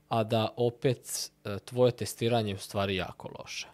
[0.09, 3.69] a da opet e, tvoje testiranje je u stvari jako loše.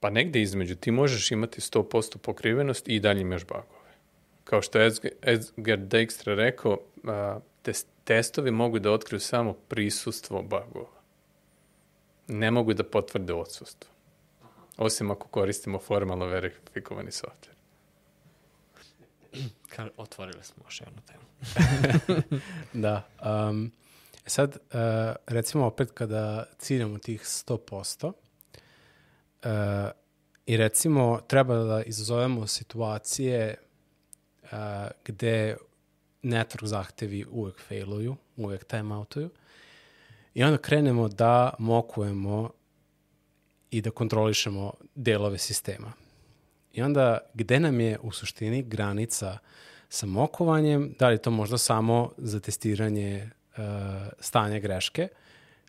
[0.00, 3.90] Pa negde između ti možeš imati 100% pokrivenost i dalje imaš bagove.
[4.44, 4.90] Kao što je
[5.22, 11.00] Edgar- Dijkstra rekao, a, tes, testovi mogu da otkriju samo prisustvo bagova.
[12.28, 13.90] Ne mogu da potvrde odsustvo.
[14.76, 17.60] Osim ako koristimo formalno verifikovani software.
[19.74, 21.30] Ka otvorili smo još jednu temu.
[22.72, 23.08] Da.
[23.48, 23.72] Um,
[24.26, 24.78] sad, uh,
[25.26, 28.06] recimo opet kada ciljamo tih 100%,
[29.44, 29.90] uh,
[30.50, 33.54] i recimo treba da izazovemo situacije
[34.42, 34.50] uh,
[35.04, 35.56] gde
[36.22, 39.30] network zahtevi uvek failuju, uvek timeoutuju,
[40.34, 42.50] i onda krenemo da mokujemo
[43.70, 45.92] i da kontrolišemo delove sistema.
[46.72, 49.38] I onda gde nam je u suštini granica
[49.88, 53.64] sa mokovanjem, da li to možda samo za testiranje uh,
[54.20, 55.08] stanja greške,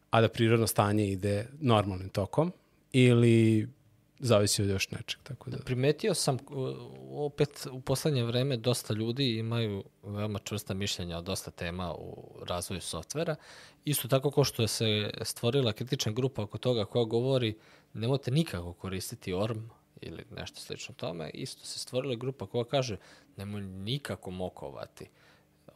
[0.09, 2.53] a da prirodno stanje ide normalnim tokom,
[2.91, 3.67] ili
[4.22, 5.57] zavisi od još nečeg, tako da...
[5.57, 11.51] Primetio sam u- opet u poslednje vreme dosta ljudi imaju veoma čvrsta mišljenja o dosta
[11.51, 13.36] tema u razvoju softvera.
[13.86, 17.57] Isto tako kao što se stvorila kritična grupa oko toga koja govori
[17.93, 19.69] nemojte nikako koristiti ORM
[20.01, 22.97] ili nešto slično tome, isto se stvorila grupa koja kaže
[23.38, 25.09] nemoj nikako mokovati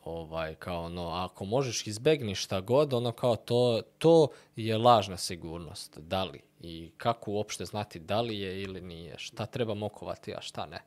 [0.05, 5.97] ovaj, kao ono, ako možeš izbegni šta god, ono kao to, to je lažna sigurnost.
[5.99, 6.41] Da li?
[6.65, 9.13] I kako uopšte znati da li je ili nije?
[9.17, 10.79] Šta treba mokovati, a šta ne?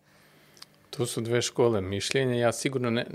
[0.90, 2.34] Tu su dve škole mišljenja.
[2.34, 3.06] Ja sigurno ne,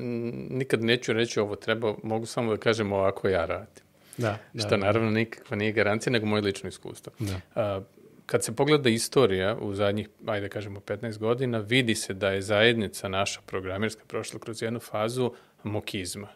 [0.50, 3.84] nikad neću reći ovo treba, mogu samo da kažem ovako ja radim.
[4.18, 7.14] Da, da, Što naravno nikakva nije garancija, nego moje lično iskustvo.
[7.20, 7.40] Da.
[7.56, 7.82] A,
[8.26, 13.08] kad se pogleda istorija u zadnjih, ajde kažemo, 15 godina, vidi se da je zajednica
[13.08, 15.32] naša programerska prošla kroz jednu fazu
[15.64, 16.28] mokizma.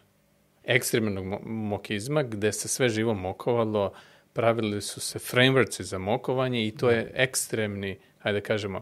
[0.64, 3.92] Ekstremnog mo mokizma, gde se sve živo mokovalo,
[4.32, 8.80] pravili su se frameworkci za mokovanje i to je ekstremni, ajde kažemo,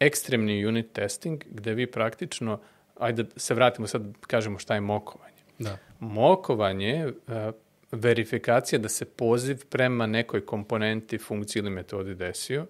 [0.00, 2.60] ekstremni unit testing, gde vi praktično,
[2.98, 5.42] ajde da se vratimo sad, kažemo šta je mokovanje.
[5.58, 5.78] Da.
[6.00, 7.52] Mokovanje je e,
[7.92, 12.66] verifikacija da se poziv prema nekoj komponenti, funkciji ili metodi desio,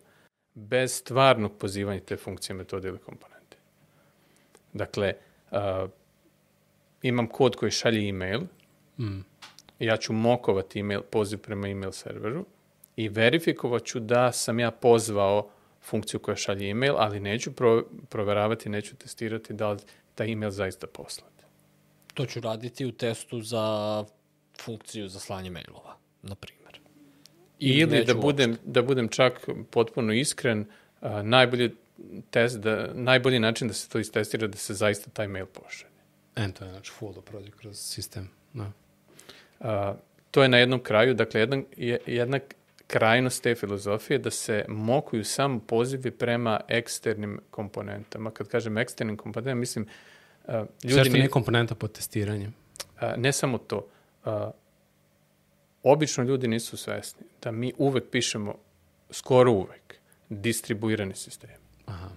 [0.55, 3.57] bez stvarnog pozivanja te funkcije, metode ili komponente.
[4.73, 5.15] Dakle,
[5.51, 5.87] a,
[7.03, 8.41] imam kod koji šalje e-mail,
[8.99, 9.25] Mm.
[9.79, 12.47] Ja ću mokovati email, poziv prema email serveru
[12.97, 15.51] i verifikovat ću da sam ja pozvao
[15.83, 19.79] funkciju koja šalje email, ali neću pro, proveravati, neću testirati da li
[20.15, 21.33] taj email zaista poslat.
[22.15, 24.05] To ću raditi u testu za
[24.61, 26.81] funkciju za slanje mailova, na primjer.
[27.59, 30.67] Ili neću da budem, da budem čak potpuno iskren,
[31.01, 31.71] a, najbolji
[32.31, 35.93] test, da, najbolji način da se to istestira da se zaista taj mail pošalje.
[36.37, 38.31] E, to je znači full da prođe kroz sistem.
[38.53, 38.73] Da.
[39.61, 39.95] A,
[40.31, 42.41] to je na jednom kraju, dakle jedna, je- jedna
[42.87, 48.31] krajnost te filozofije da se mokuju samo pozivi prema eksternim komponentama.
[48.31, 49.87] Kad kažem eksternim komponentama, mislim
[50.47, 52.55] a, Sve ljudi što ni- nije komponenta pod testiranjem.
[52.99, 53.87] A, ne samo to.
[54.25, 54.51] A,
[55.83, 58.55] obično ljudi nisu svesni da mi uvek pišemo,
[59.11, 59.95] skoro uvek,
[60.29, 61.51] distribuirani sistem.
[61.87, 62.09] Aha.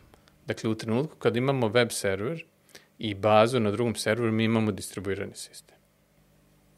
[0.46, 2.44] Dakle, u trenutku kad imamo web server
[3.00, 5.76] i bazu na drugom serveru, mi imamo distribuirani sistem.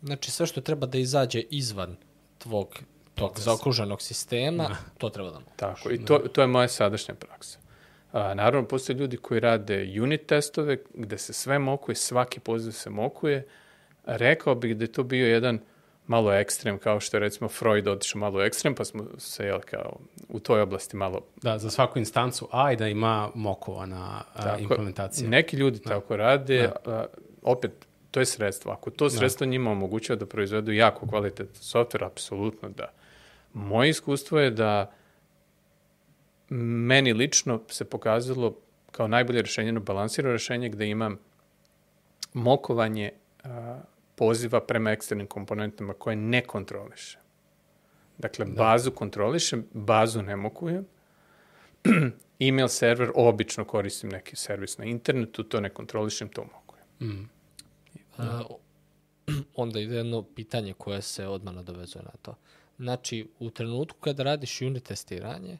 [0.01, 1.95] Znači sve što treba da izađe izvan
[2.37, 2.79] tvog
[3.15, 5.53] tog zaokruženog sistema, to treba da možeš.
[5.55, 7.59] Tako, i to, to je moja sadašnja praksa.
[8.11, 12.89] A, naravno, postoje ljudi koji rade unit testove, gde se sve mokuje, svaki poziv se
[12.89, 13.47] mokuje.
[14.05, 15.59] Rekao bih da je to bio jedan
[16.07, 19.99] malo ekstrem, kao što je recimo Freud otišao malo ekstrem, pa smo se jel, kao,
[20.29, 24.61] u toj oblasti malo Da, za svaku instancu A i da ima mokovana a, Tako,
[24.61, 25.29] implementacija.
[25.29, 27.05] Neki ljudi tako rade, a,
[27.41, 27.71] opet,
[28.12, 28.72] to je sredstvo.
[28.72, 32.91] Ako to sredstvo njima omogućava da proizvedu jako kvalitetan softver, apsolutno da.
[33.53, 34.91] Moje iskustvo je da
[36.49, 38.57] meni lično se pokazalo
[38.91, 41.20] kao najbolje rešenje, jedno balansirano rešenje gde imam
[42.34, 43.12] mokovanje
[43.43, 43.80] a,
[44.16, 47.18] poziva prema eksternim komponentama koje ne kontroliše.
[48.18, 50.86] Dakle, bazu kontrolišem, bazu ne mokujem,
[52.39, 56.86] email server obično koristim neki servis na internetu, to ne kontrolišem, to mogujem.
[58.18, 58.43] A,
[59.55, 62.36] onda ide jedno pitanje koje se odmah nadovezuje na to.
[62.80, 65.57] Znači, u trenutku kada radiš unit testiranje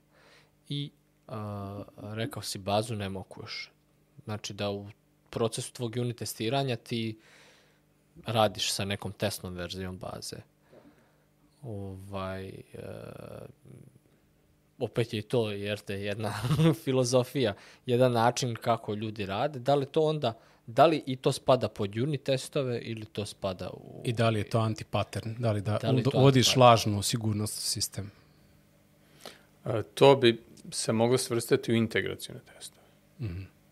[0.70, 0.92] i
[1.28, 3.72] a, rekao si bazu ne mokuješ.
[4.24, 4.88] Znači da u
[5.30, 7.20] procesu tvog unit testiranja ti
[8.26, 10.38] radiš sa nekom testnom verzijom baze.
[11.64, 12.54] Ovaj, e,
[14.80, 16.34] opet je i to, jer te jedna
[16.84, 17.54] filozofija,
[17.86, 19.60] jedan način kako ljudi rade.
[19.60, 20.34] Da li to onda,
[20.68, 24.02] da li i to spada pod unit testove ili to spada u...
[24.04, 25.36] I da li je to anti-pattern?
[25.40, 28.12] Da li da, Da li uvodiš lažnu sigurnost u sistem?
[29.64, 30.42] A, to bi
[30.72, 32.82] se moglo svrstati u integracijone testove.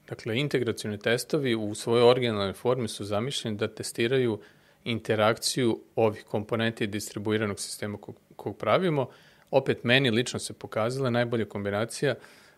[0.10, 4.40] Dakle, integracijone testovi u svojoj originalnoj formi su zamišljeni da testiraju
[4.84, 9.10] interakciju ovih komponenti distribuiranog sistema kog, kog pravimo.
[9.52, 12.16] Opet, meni lično se pokazala najbolja kombinacija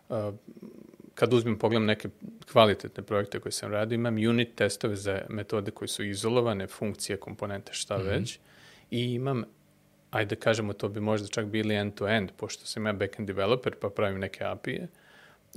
[0.10, 0.32] a,
[1.22, 2.10] kad uzmem pogledam neke
[2.52, 7.74] kvalitetne projekte koje sam radio, imam unit testove za metode koje su izolovane, funkcije, komponente,
[7.74, 8.10] šta mm -hmm.
[8.10, 8.40] već,
[8.92, 9.44] i imam
[10.12, 13.90] ajde da kažemo, to bi možda čak bili end-to-end, pošto sam ja backend developer pa
[13.90, 14.88] pravim neke API-e,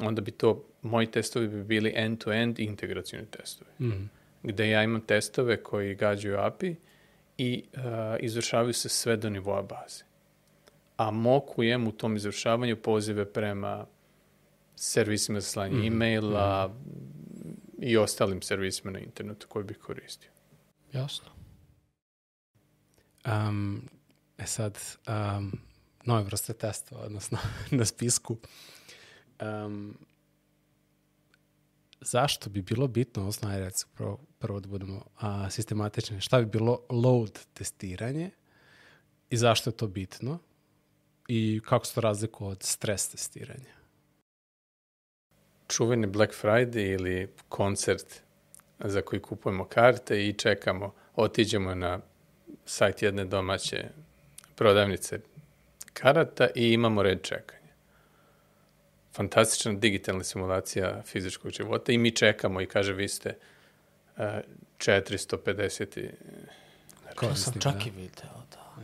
[0.00, 3.70] onda bi to, moji testovi bi bili end-to-end integracijni testovi.
[3.80, 4.10] Mm.
[4.42, 6.76] Gde ja imam testove koji gađaju API
[7.38, 7.80] i uh,
[8.20, 10.04] izvršavaju se sve do nivoa baze.
[10.96, 13.86] A mokujem u tom izvršavanju pozive prema
[14.76, 15.84] servisima za slanje mm.
[15.86, 17.82] e-maila mm.
[17.82, 20.30] i ostalim servisima na internetu koji bih koristio.
[20.92, 21.26] Jasno.
[23.26, 23.88] Um,
[24.38, 25.52] e sad, um,
[26.04, 27.38] nove vrste testova, odnosno
[27.70, 28.36] na spisku.
[29.40, 29.96] um,
[32.04, 36.46] zašto bi bilo bitno, odnosno, ajde recimo, prvo, prvo da budemo a, sistematični, šta bi
[36.46, 38.30] bilo load testiranje
[39.30, 40.38] i zašto je to bitno
[41.28, 43.74] i kako se to razlikuje od stres testiranja?
[45.68, 48.22] Čuveni Black Friday ili koncert
[48.78, 52.00] za koji kupujemo karte i čekamo, otiđemo na
[52.64, 53.84] sajt jedne domaće
[54.56, 55.20] prodavnice
[55.92, 57.72] karata i imamo red čekanja.
[59.12, 63.36] Fantastična digitalna simulacija fizičkog života i mi čekamo i kaže vi ste
[64.16, 64.24] uh,
[64.78, 66.10] 450 i
[67.20, 67.84] To sam čak da.
[67.86, 68.74] i video, da.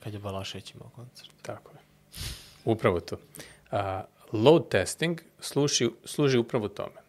[0.00, 1.30] Kad je Balašević imao koncert.
[1.42, 1.78] Tako je.
[2.64, 3.16] Upravo to.
[3.72, 3.78] Uh,
[4.34, 7.00] load testing služi, služi upravo tome.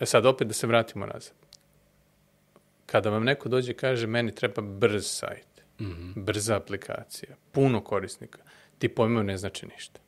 [0.00, 1.32] E sad, opet da se vratimo nazad.
[2.86, 6.12] Kada vam neko dođe i kaže meni treba brz sajt, mm -hmm.
[6.16, 8.38] brza aplikacija, puno korisnika,
[8.78, 10.00] ti pojmovi ne znači ništa.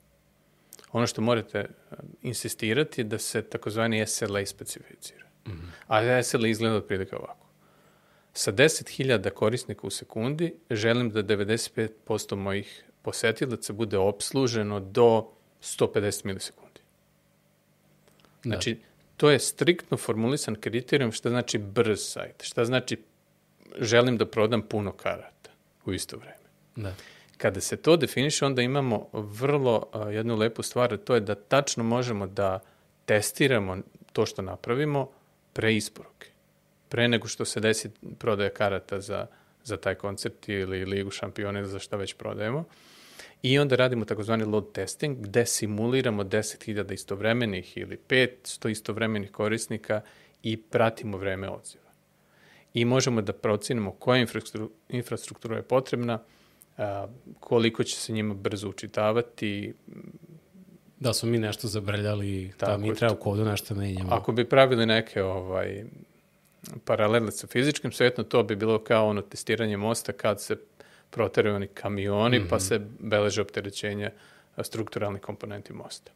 [0.93, 5.27] Ono što morate uh, insistirati je da se takozvani SLA specificira.
[5.47, 6.19] Mm -hmm.
[6.19, 7.47] A SLA izgleda otprilike ovako.
[8.33, 15.29] Sa 10.000 korisnika u sekundi želim da 95% mojih posetilaca bude obsluženo do
[15.63, 16.81] 150 milisekundi.
[18.43, 18.81] Znači, da.
[19.17, 22.97] to je striktno formulisan kriterijum šta znači brz sajt, šta znači
[23.79, 25.51] želim da prodam puno karata
[25.85, 26.35] u isto vreme.
[26.77, 26.95] Da.
[27.37, 31.85] Kada se to definiše, onda imamo vrlo a, jednu lepu stvar, to je da tačno
[31.85, 32.61] možemo da
[33.05, 33.77] testiramo
[34.13, 35.11] to što napravimo
[35.53, 36.29] pre isporuke.
[36.89, 39.27] Pre nego što se desi prodaja karata za,
[39.65, 42.65] za taj koncert ili ligu šampiona ili za šta već prodajemo.
[43.43, 50.01] I onda radimo takozvani load testing gde simuliramo 10.000 istovremenih ili 500 istovremenih korisnika
[50.43, 51.91] i pratimo vreme odziva.
[52.75, 54.27] I možemo da procenimo koja
[54.89, 56.19] infrastruktura, je potrebna,
[57.41, 59.75] koliko će se njima brzo učitavati.
[61.01, 64.15] Da smo mi nešto zabrljali, da mi treba u kodu nešto menjamo.
[64.15, 65.85] Ako bi pravili neke ovaj,
[66.85, 70.57] paralele sa fizičkim svetom, to bi bilo kao ono testiranje mosta kad se
[71.11, 72.51] proteraju oni kamioni, mm -hmm.
[72.51, 74.11] pa se beleže opterećenja
[74.63, 76.13] strukturalnih komponenti mosta.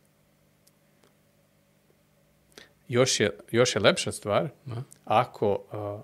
[2.89, 4.83] Još je, još je lepša stvar, Da.
[5.05, 6.01] ako uh,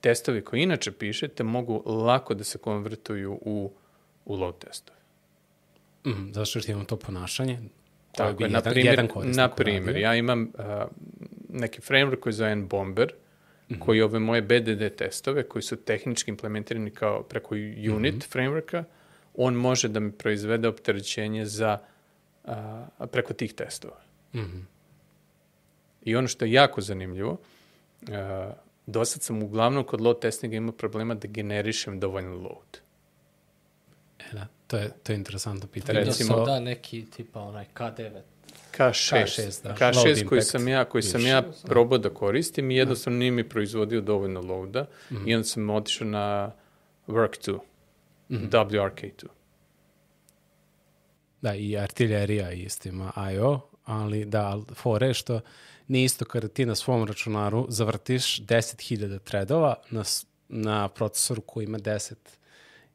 [0.00, 3.72] testovi koje inače pišete mogu lako da se konvertuju u,
[4.24, 4.98] u load testove.
[6.06, 7.58] Mm, zato što imamo to ponašanje.
[8.12, 10.64] Tako je, na primjer, na primjer ja imam uh,
[11.48, 13.25] neki framework koji zove Bomber, mm.
[13.78, 18.32] Koji ove moje BDD testove, koji su tehnički implementirani kao preko unit mm -hmm.
[18.32, 18.84] frameworka,
[19.34, 21.78] on može da mi proizvede opterećenje za
[22.44, 22.52] uh,
[23.12, 24.00] preko tih testova.
[24.34, 24.62] Mm -hmm.
[26.02, 27.32] I ono što je jako zanimljivo,
[28.02, 28.08] uh,
[28.86, 32.78] do sad sam uglavnom kod load testinga imao problema da generišem dovoljno load.
[34.18, 36.00] E, da, to je, to je interesantno pitanje.
[36.00, 38.20] Recimo- da neki tipa onaj K9.
[38.78, 39.74] K6, K6, da.
[39.74, 43.48] K6 Load koji sam ja, koji sam ja probao da koristim i jednostavno nije mi
[43.48, 44.86] proizvodio dovoljno loada
[45.26, 46.52] i onda sam otišao na
[47.06, 47.58] Work2,
[48.28, 49.26] WRK2.
[51.40, 55.40] Da, i artiljerija isto ima I.O., ali da, fore što
[55.88, 60.02] nije isto kada ti na svom računaru zavrtiš 10.000 threadova na,
[60.48, 62.14] na procesoru koji ima 10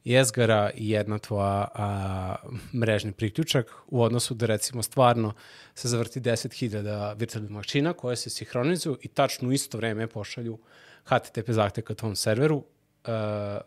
[0.04, 2.36] jezgara i jedna tvoja a,
[2.74, 5.34] mrežni priključak u odnosu da recimo stvarno
[5.76, 10.60] se zavrti 10.000 virtualnih mašina koje se sinhronizuju i tačno u isto vreme pošalju
[11.06, 12.64] HTTP zahtev ka tom serveru
[13.06, 13.62] a,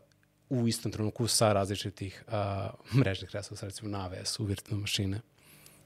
[0.50, 5.20] u istom trenutku sa različitih a, mrežnih resursa, recimo na AWS u virtualne mašine.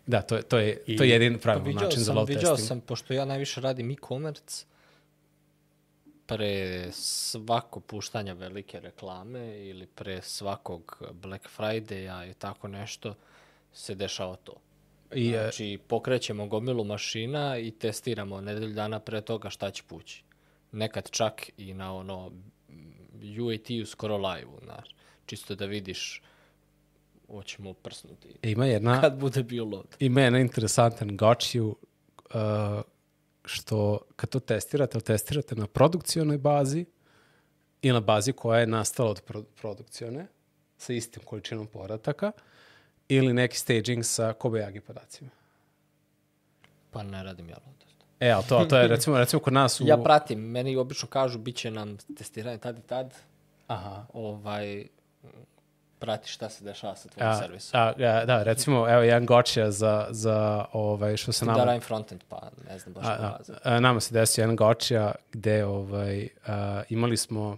[0.07, 2.69] Da, to je, to je, to je jedin pravilan viđao način za load viđao testing.
[2.69, 4.65] sam, pošto ja najviše radim e-commerce,
[6.29, 13.15] pre svako puštanja velike reklame ili pre svakog Black Friday-a i tako nešto
[13.73, 14.53] se dešava to.
[15.15, 20.23] I, e, Znači, pokrećemo gomilu mašina i testiramo nedelju dana pre toga šta će pući.
[20.73, 22.31] Nekad čak i na ono
[23.41, 24.89] UAT-u skoro live-u, znaš.
[25.27, 26.23] Čisto da vidiš
[27.31, 28.29] hoćemo prsnuti.
[28.43, 29.97] ima jedna, Kad bude bio load.
[29.99, 31.75] ima jedan interesantan got you,
[32.35, 32.83] uh,
[33.49, 36.87] što kad to testirate, ali testirate na produkcionoj bazi
[37.83, 40.27] i na bazi koja je nastala od pro produkcione
[40.79, 42.33] sa istim količinom podataka
[43.09, 45.31] ili neki staging sa Kobayagi podacima.
[46.91, 47.97] Pa ne radim ja load test.
[48.21, 49.87] E, ali to, to je recimo, recimo kod nas u...
[49.87, 53.15] Ja pratim, meni obično kažu bit će nam testiranje tad i tad,
[53.67, 54.07] Aha.
[54.13, 54.87] ovaj,
[55.99, 57.81] prati šta se dešava sa tvojim A, servisom.
[57.81, 61.65] a, a, da, recimo, evo jedan gotcha za, za ovaj, što se Da nama...
[61.65, 63.59] radim frontend, pa ne znam baš A, ko a, baza.
[63.65, 67.57] a, nama se desio jedan gotcha gde ovaj, a, imali smo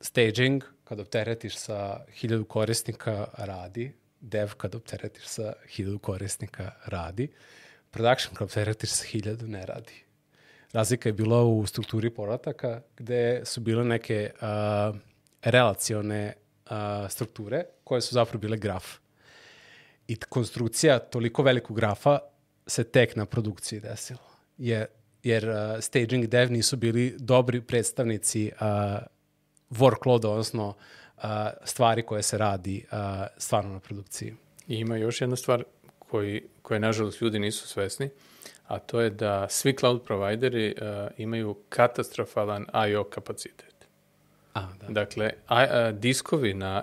[0.00, 7.28] staging, kada opteretiš sa hiljadu korisnika radi, dev kad opteretiš sa hiljadu korisnika radi,
[7.90, 10.02] production kad opteretiš sa hiljadu ne radi.
[10.72, 14.96] Razlika je bila u strukturi podataka gde su bile neke uh,
[15.42, 16.32] relacione
[16.70, 18.84] uh, strukture koje su zapravo bile graf.
[20.08, 22.18] I konstrukcija toliko velikog grafa
[22.66, 24.28] se tek na produkciji desila.
[24.58, 24.86] Jer,
[25.22, 28.66] jer uh, staging dev nisu bili dobri predstavnici uh,
[29.70, 31.22] workloada, odnosno uh,
[31.64, 32.98] stvari koje se radi uh,
[33.38, 34.34] stvarno na produkciji.
[34.68, 35.64] I ima još jedna stvar
[35.98, 38.10] koji, koje, nažalost, ljudi nisu svesni,
[38.66, 43.04] a to je da svi cloud provideri uh, imaju katastrofalan I.O.
[43.04, 43.75] kapacitet.
[44.56, 44.92] A, da.
[44.92, 46.82] Dakle, a, a, diskovi na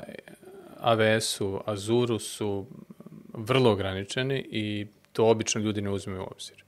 [0.81, 2.65] AWS-u, Azuru su
[3.33, 6.63] vrlo ograničeni i to obično ljudi ne uzmeju u obzir.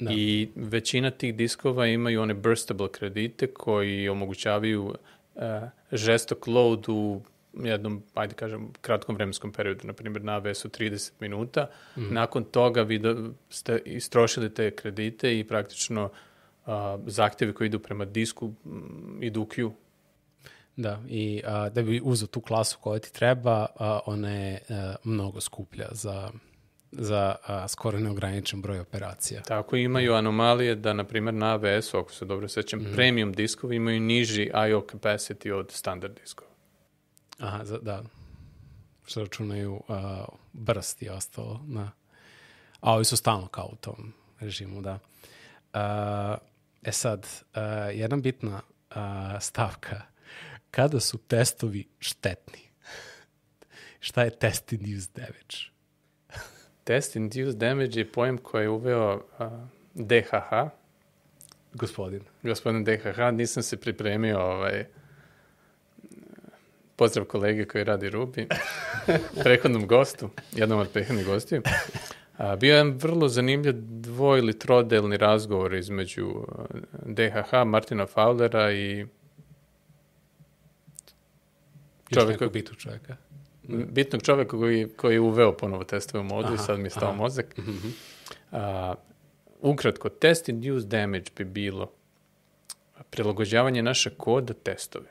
[0.00, 0.10] Da.
[0.12, 5.42] I većina tih diskova imaju one burstable kredite koji omogućavaju uh,
[5.92, 7.20] žestok load u
[7.54, 11.70] jednom, ajde kažem, kratkom vremenskom periodu, na primjer na AWS-u 30 minuta.
[11.96, 12.14] Mm.
[12.14, 13.14] Nakon toga vi da
[13.50, 16.04] ste istrošili te kredite i praktično
[16.66, 16.72] uh,
[17.06, 19.72] zahtjevi koji idu prema disku m, idu u queue.
[20.80, 24.94] Da, i a, da bi uzeo tu klasu koja ti treba, a, ona je a,
[25.04, 26.30] mnogo skuplja za,
[26.92, 29.42] za a, skoro neograničen broj operacija.
[29.42, 32.92] Tako imaju anomalije da, na primjer, na AWS-u, ako se dobro sećam, mm.
[32.94, 34.80] premium diskovi imaju niži I.O.
[34.80, 36.50] capacity od standard diskova.
[37.38, 38.02] Aha, za, da.
[39.06, 41.60] Što računaju a, brst i ostalo.
[41.66, 41.90] Da.
[42.80, 44.98] A ovi su stalno kao u tom režimu, da.
[45.72, 46.36] A,
[46.82, 47.62] e sad, a,
[47.92, 48.60] jedna bitna
[48.90, 50.17] a, stavka.
[50.70, 52.60] Kada su testovi štetni?
[54.00, 55.56] Šta je test induced damage?
[56.84, 59.46] Test induced damage je pojem koji je uveo uh,
[59.94, 60.70] DHH,
[61.72, 62.20] Gospodin.
[62.42, 64.86] gospodin DHH, nisam se pripremio ovaj,
[66.96, 68.46] pozdrav kolege koji radi Rubi,
[69.44, 71.62] prehodnom gostu, jednom od prehodnih gostiju.
[72.36, 76.46] A, bio je vrlo zanimljiv dvoj ili trodelni razgovor između
[77.06, 79.06] DHH, Martina Fowlera i
[82.10, 83.16] Još nekog koji- bitu čovjeka.
[83.68, 87.08] bitnog čoveka koji, koji je uveo ponovo testove u modu i sad mi je stao
[87.08, 87.16] aha.
[87.16, 87.56] mozak.
[88.52, 88.94] A,
[89.60, 91.90] ukratko, test induced damage bi bilo
[93.10, 95.10] prilagođavanje našeg koda testovima.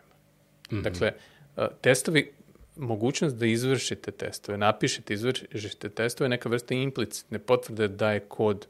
[0.71, 1.11] Dakle,
[1.55, 2.31] a, testovi,
[2.75, 8.67] mogućnost da izvršite testove, napišete, izvršite testove, neka vrsta implicitne potvrde da je kod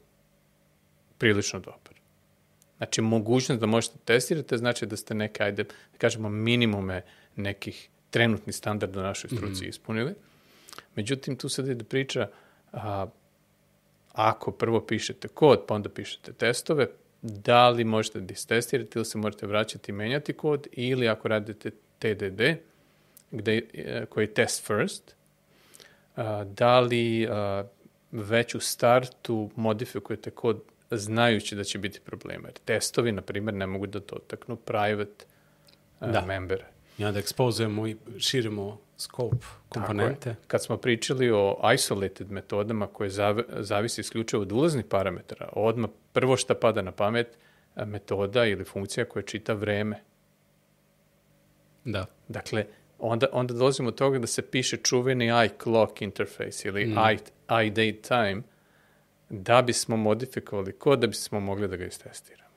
[1.18, 1.94] prilično dobar.
[2.76, 7.02] Znači, mogućnost da možete testirati znači da ste neke, ajde, da kažemo, minimume
[7.36, 10.14] nekih trenutnih standarda u našoj struci ispunili.
[10.96, 12.28] Međutim, tu sad ide priča,
[12.72, 13.06] a,
[14.12, 16.88] ako prvo pišete kod, pa onda pišete testove,
[17.22, 21.70] da li možete da istestirate ili se možete vraćati i menjati kod, ili ako radite
[21.98, 22.40] TDD,
[23.30, 25.14] gde, e, koji je test first,
[26.16, 27.64] a, da li a,
[28.12, 32.48] već u startu modifikujete kod znajući da će biti problema.
[32.48, 35.24] Jer testovi, na primjer, ne mogu da dotaknu private
[36.00, 36.20] a, Da.
[36.26, 36.66] membere.
[36.98, 39.36] I onda ekspozujemo i širimo scope
[39.68, 40.20] komponente.
[40.20, 40.36] Tako je.
[40.46, 46.36] Kad smo pričali o isolated metodama koje zav zavisi isključivo od ulaznih parametara, odmah prvo
[46.36, 47.38] šta pada na pamet
[47.74, 50.02] a, metoda ili funkcija koja čita vreme.
[51.84, 52.06] Da.
[52.28, 52.66] Dakle,
[52.98, 56.96] onda, onda dolazimo do toga da se piše čuveni iClock interface ili Mm.
[57.12, 58.42] i, iDate time
[59.28, 62.47] da bismo modifikovali kod da bismo mogli da ga istestiramo.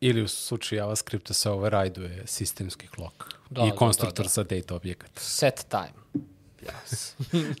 [0.00, 4.32] Ili u slučaju JavaScripta se override-uje sistemski clock Da, i da, konstruktor da, da.
[4.32, 5.10] za data objekat.
[5.16, 6.24] Set time.
[6.64, 7.14] Yes.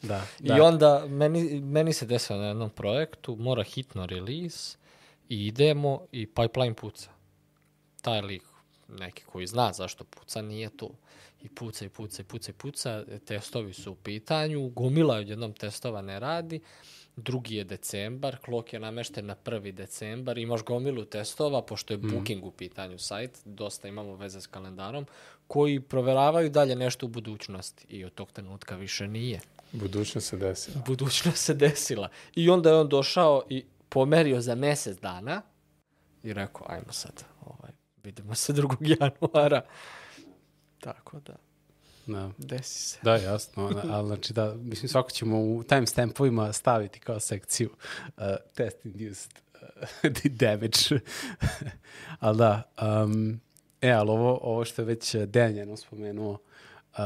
[0.00, 0.56] Da, da.
[0.56, 4.76] I onda meni, meni se desilo na jednom projektu, mora hitno release
[5.28, 7.10] i idemo i pipeline puca.
[8.02, 8.42] Taj lik,
[8.88, 10.90] neki koji zna zašto puca, nije tu.
[11.42, 16.02] I puca i puca i puca i puca, testovi su u pitanju, gomila jednom testova
[16.02, 16.60] ne radi,
[17.16, 22.44] drugi je decembar, klok je namešten na prvi decembar, imaš gomilu testova, pošto je booking
[22.44, 25.06] u pitanju sajt, dosta imamo veze s kalendarom,
[25.46, 29.40] koji proveravaju dalje nešto u budućnosti i od tog trenutka više nije
[29.72, 30.82] Budućnost se desila.
[30.86, 32.08] budućnost se desila.
[32.34, 35.42] I onda je on došao i pomerio za mesec dana
[36.22, 37.70] i rekao, ajmo sad, ovaj,
[38.04, 38.76] vidimo se 2.
[39.00, 39.64] januara.
[40.80, 41.36] Tako da,
[42.06, 42.30] da.
[42.38, 42.98] desi se.
[43.02, 47.70] Da, jasno, ali znači da, mislim svako ćemo u timestampovima staviti kao sekciju
[48.06, 48.22] uh,
[48.54, 49.32] test induced
[50.04, 50.78] uh, damage.
[52.20, 52.62] ali da,
[53.04, 53.40] um,
[53.80, 56.98] e, ali ovo, ovo što je već Dejan jednom spomenuo, uh,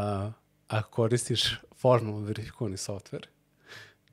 [0.69, 3.27] ako koristiš formalno verifikovani software,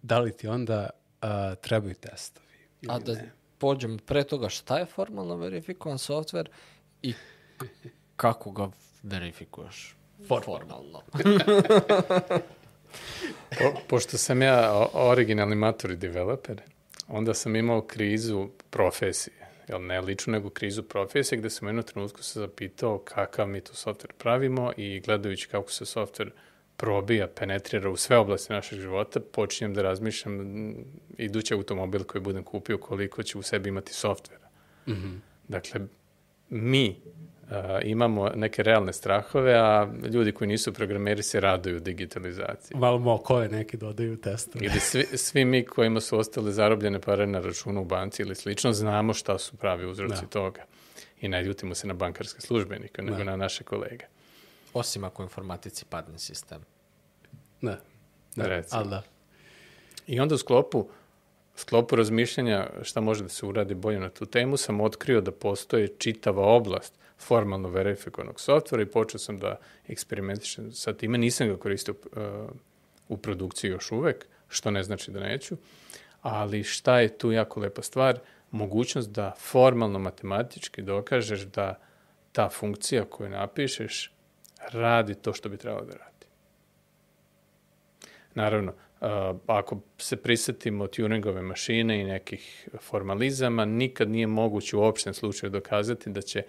[0.01, 0.89] da li ti onda
[1.21, 1.27] uh,
[1.61, 2.45] trebaju testovi?
[2.81, 3.31] ili A da ne?
[3.57, 6.47] pođemo pre toga šta je formalno verifikovan software
[7.01, 7.13] i
[8.15, 8.69] kako ga
[9.03, 9.95] verifikuješ.
[10.27, 11.01] Formalno.
[13.49, 16.61] Po, pošto sam ja originalni maturi developer,
[17.07, 19.35] onda sam imao krizu profesije.
[19.67, 23.61] Jel ne ličnu, nego krizu profesije, gde sam u jednom trenutku se zapitao kakav mi
[23.61, 26.31] tu softver pravimo i gledajući kako se softver
[26.77, 30.39] probija, penetrira u sve oblasti našeg života, počinjem da razmišljam
[31.17, 34.49] idući automobil koji budem kupio koliko će u sebi imati softvera.
[34.87, 35.17] Mm -hmm.
[35.47, 35.81] Dakle,
[36.49, 36.99] mi
[37.83, 42.77] imamo neke realne strahove, a ljudi koji nisu programeri se raduju digitalizaciji.
[42.77, 44.65] Malo mokove neki dodaju testove.
[44.65, 48.73] Ili svi, svi mi kojima su ostale zarobljene pare na računu u banci ili slično,
[48.73, 50.27] znamo šta su pravi uzroci Da.
[50.27, 50.63] toga.
[51.21, 53.23] I ne ljutimo se na bankarske službenike, nego Da.
[53.23, 54.05] na naše kolege.
[54.73, 56.61] Osim ako informatici padne sistem.
[57.61, 57.79] Da.
[58.35, 58.81] Da, Recimo.
[58.81, 59.01] ali da.
[60.07, 60.87] I onda u sklopu,
[61.55, 65.87] sklopu razmišljanja šta može da se uradi bolje na tu temu, sam otkrio da postoji
[65.97, 66.93] čitava oblast
[67.27, 71.17] formalno verifikovanog softvera i počeo sam da eksperimentišem sa time.
[71.17, 72.49] Nisam ga koristio uh,
[73.09, 75.57] u produkciji još uvek, što ne znači da neću,
[76.21, 78.19] ali šta je tu jako lepa stvar?
[78.51, 81.79] Mogućnost da formalno matematički dokažeš da
[82.31, 84.11] ta funkcija koju napišeš
[84.71, 86.25] radi to što bi trebalo da radi.
[88.35, 95.13] Naravno, a, ako se prisetimo Turingove mašine i nekih formalizama, nikad nije moguće u opštem
[95.13, 96.43] slučaju dokazati da će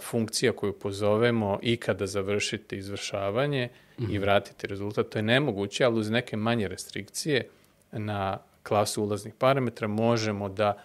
[0.00, 3.68] funkcija koju pozovemo ikada završiti izvršavanje
[3.98, 4.14] mm -hmm.
[4.14, 5.08] i vratiti rezultat.
[5.08, 7.48] To je nemoguće, ali uz neke manje restrikcije
[7.92, 10.78] na klasu ulaznih parametra možemo da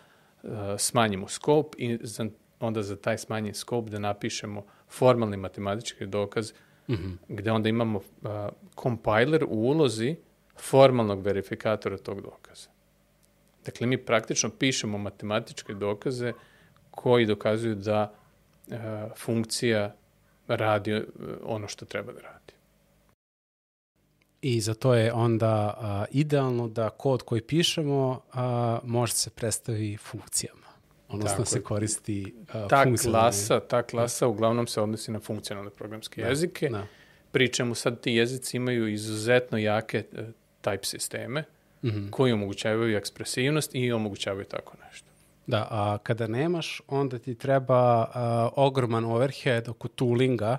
[0.77, 2.25] smanjimo skop i za,
[2.59, 6.51] onda za taj smanjen skop da napišemo formalni matematički dokaz
[6.87, 7.15] mm -hmm.
[7.27, 8.49] gde onda imamo a,
[8.81, 10.15] compiler u ulozi
[10.59, 12.69] formalnog verifikatora tog dokaza.
[13.65, 16.33] Dakle, mi praktično pišemo matematičke dokaze
[16.91, 18.13] koji dokazuju da
[19.17, 19.95] funkcija
[20.47, 21.03] radi e,
[21.43, 22.53] ono što treba da radi.
[24.41, 29.97] I za to je onda a, idealno da kod koji pišemo a, može se predstavi
[29.97, 30.63] funkcijama.
[31.09, 36.21] Odnosno Tako se koristi a, Ta klasa, ta klasa uglavnom se odnosi na funkcionalne programske
[36.21, 36.69] Da, jezike.
[36.69, 36.87] da.
[37.31, 40.03] Pričemu sad ti jezici imaju izuzetno jake
[40.61, 41.43] type sisteme
[41.85, 42.09] Mhm.
[42.09, 45.07] koji omogućavaju ekspresivnost i omogućavaju tako nešto.
[45.47, 47.75] Da, a kada nemaš, onda ti treba
[48.13, 50.57] a, ogroman overhead oko toolinga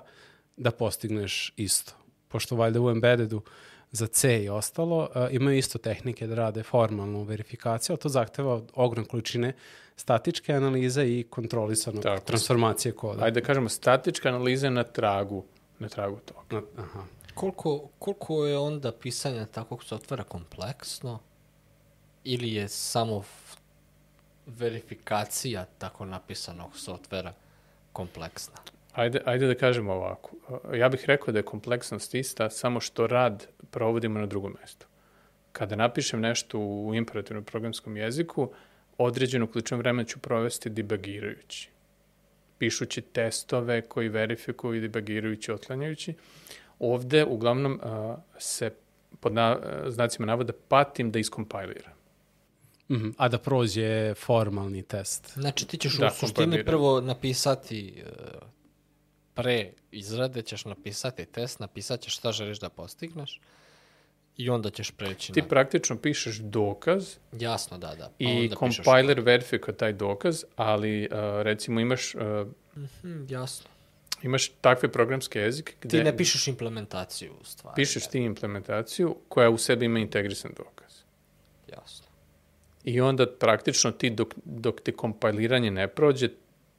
[0.57, 1.93] da postigneš isto.
[2.27, 3.41] Pošto valjda u embeddedu
[3.91, 8.61] za C i ostalo a, imaju isto tehnike da rade formalnu verifikaciju, ali to zahteva
[8.73, 9.53] ogromne količine
[9.97, 12.25] statičke analize i kontrolisanog Tako.
[12.25, 13.23] transformacije koda.
[13.25, 15.43] Ajde da kažemo, statička analiza na tragu,
[15.79, 16.41] na tragu toga.
[16.51, 17.03] Na- Aha.
[17.33, 21.19] Koliko, koliko je onda pisanje takvog softvera kompleksno?
[22.23, 23.23] Ili je samo
[24.45, 27.33] verifikacija tako napisanog softvera
[27.93, 28.55] kompleksna?
[28.93, 30.29] Ajde, ajde da kažemo ovako.
[30.73, 34.87] Ja bih rekao da je kompleksnost ista, samo što rad provodimo na drugom mestu.
[35.51, 38.51] Kada napišem nešto u imperativnom programskom jeziku,
[38.97, 41.69] određenu količinu vremena ću provesti debagirajući.
[42.57, 46.13] Pišući testove koji verifikuju i debagirajući, otklanjajući.
[46.79, 47.79] Ovde uglavnom
[48.37, 48.71] se
[49.19, 51.94] pod na, znacima navoda patim da iskompajliram.
[52.89, 53.09] Mhm.
[53.17, 55.31] A da prođe formalni test.
[55.33, 58.09] Znači ti ćeš Da, u suštini prvo napisati e,
[59.33, 63.39] pre izrade ćeš napisati test, napisat ćeš šta želiš da postigneš
[64.37, 65.47] i onda ćeš preći Ti na...
[65.47, 68.05] praktično pišeš dokaz Jasno, da, da.
[68.09, 72.45] Pa i onda pišeš- compiler verifikuje taj dokaz, ali a, recimo imaš a,
[73.01, 73.69] Hm, jasno.
[74.23, 77.75] imaš takve programske jezike gde Ti ne pišeš implementaciju u stvari.
[77.75, 80.93] pišeš ti implementaciju koja u sebi ima integrisan dokaz.
[81.67, 82.05] Jasno.
[82.85, 86.29] I onda praktično ti dok, dok ti kompajliranje ne prođe,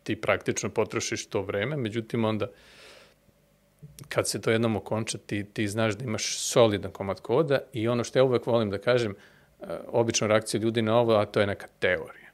[0.03, 2.47] ti praktično potrošiš to vreme, međutim onda
[4.09, 8.05] kad se to jednom okonča, ti, ti znaš da imaš solidan komad koda i ono
[8.05, 9.15] što ja uvek volim da kažem,
[9.61, 12.31] e, obično reakcija ljudi na ovo, a to je neka teorija.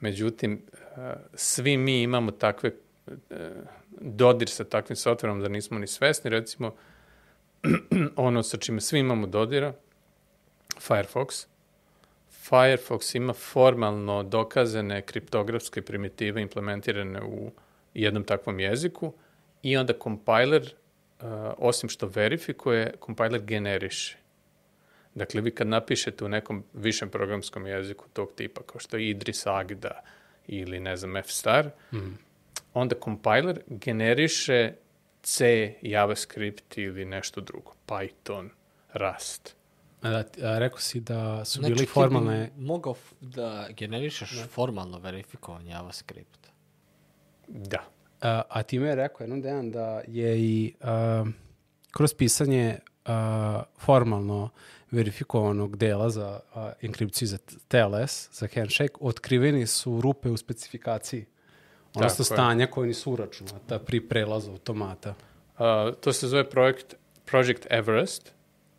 [0.00, 3.12] Međutim, e, svi mi imamo takve e,
[4.00, 6.74] dodir sa takvim softverom da nismo ni svesni, recimo
[8.16, 9.72] ono sa čime svi imamo dodira,
[10.80, 11.46] Firefox,
[12.48, 17.50] Firefox ima formalno dokazane kriptografske primitive implementirane u
[17.94, 19.12] jednom takvom jeziku
[19.62, 21.26] i onda compiler, uh,
[21.58, 24.16] osim što verifikuje, compiler generiše.
[25.14, 29.46] Dakle, vi kad napišete u nekom višem programskom jeziku tog tipa, kao što je Idris
[29.46, 30.02] Agda
[30.46, 32.18] ili, ne znam, F-star, mm.
[32.74, 34.72] onda compiler generiše
[35.22, 38.48] C, JavaScript ili nešto drugo, Python,
[38.92, 39.56] Rust.
[40.06, 42.50] A da, ti- a rekao si da su Znači, bili ti formalne...
[42.56, 46.48] bi mogao da generišeš formalno verifikovan JavaScript.
[47.48, 47.84] Da.
[48.20, 51.24] A, a time je rekao jednom dan da je i a,
[51.90, 53.12] kroz pisanje uh,
[53.78, 54.48] formalno
[54.90, 57.38] verifikovanog dela za uh, enkripciju za
[57.68, 61.26] TLS, za handshake, otkriveni su rupe u specifikaciji.
[61.94, 62.36] Odnosno Tako je.
[62.36, 65.14] stanja koje nisu uračunata pri prelazu automata.
[65.58, 66.94] A, to se zove projekt,
[67.24, 68.32] Project Everest.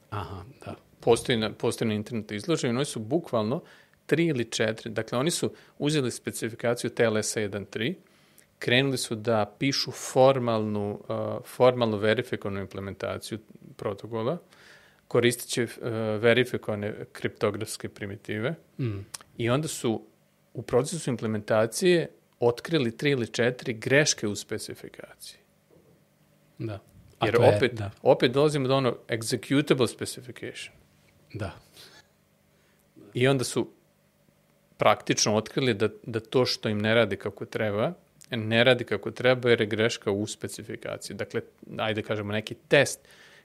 [0.10, 0.76] Aha, da.
[1.00, 2.76] Postoji na, postoji na internetu izloženi.
[2.76, 3.62] Oni su bukvalno
[4.06, 4.90] tri ili četiri.
[4.92, 7.94] Dakle, oni su uzeli specifikaciju TLS-a 1.3,
[8.60, 13.40] krenuli su da pišu formalnu, uh, formalnu verifikovanu implementaciju
[13.76, 14.38] protokola,
[15.08, 15.70] koristeći uh,
[16.20, 19.06] verifikovane kriptografske primitive Mm.
[19.38, 20.02] i onda su
[20.54, 22.08] u procesu implementacije
[22.40, 25.40] otkrili tri ili četiri greške u specifikaciji.
[26.58, 26.80] Da.
[27.24, 30.77] Jer to je- opet, Da, opet dolazimo do ono executable specification.
[31.34, 31.52] Da.
[33.14, 33.72] I onda su
[34.78, 37.94] praktično otkrili da, da to što im ne radi kako treba,
[38.32, 41.16] ne radi kako treba jer je greška u specifikaciji.
[41.16, 41.42] Dakle,
[41.78, 43.00] ajde kažemo neki test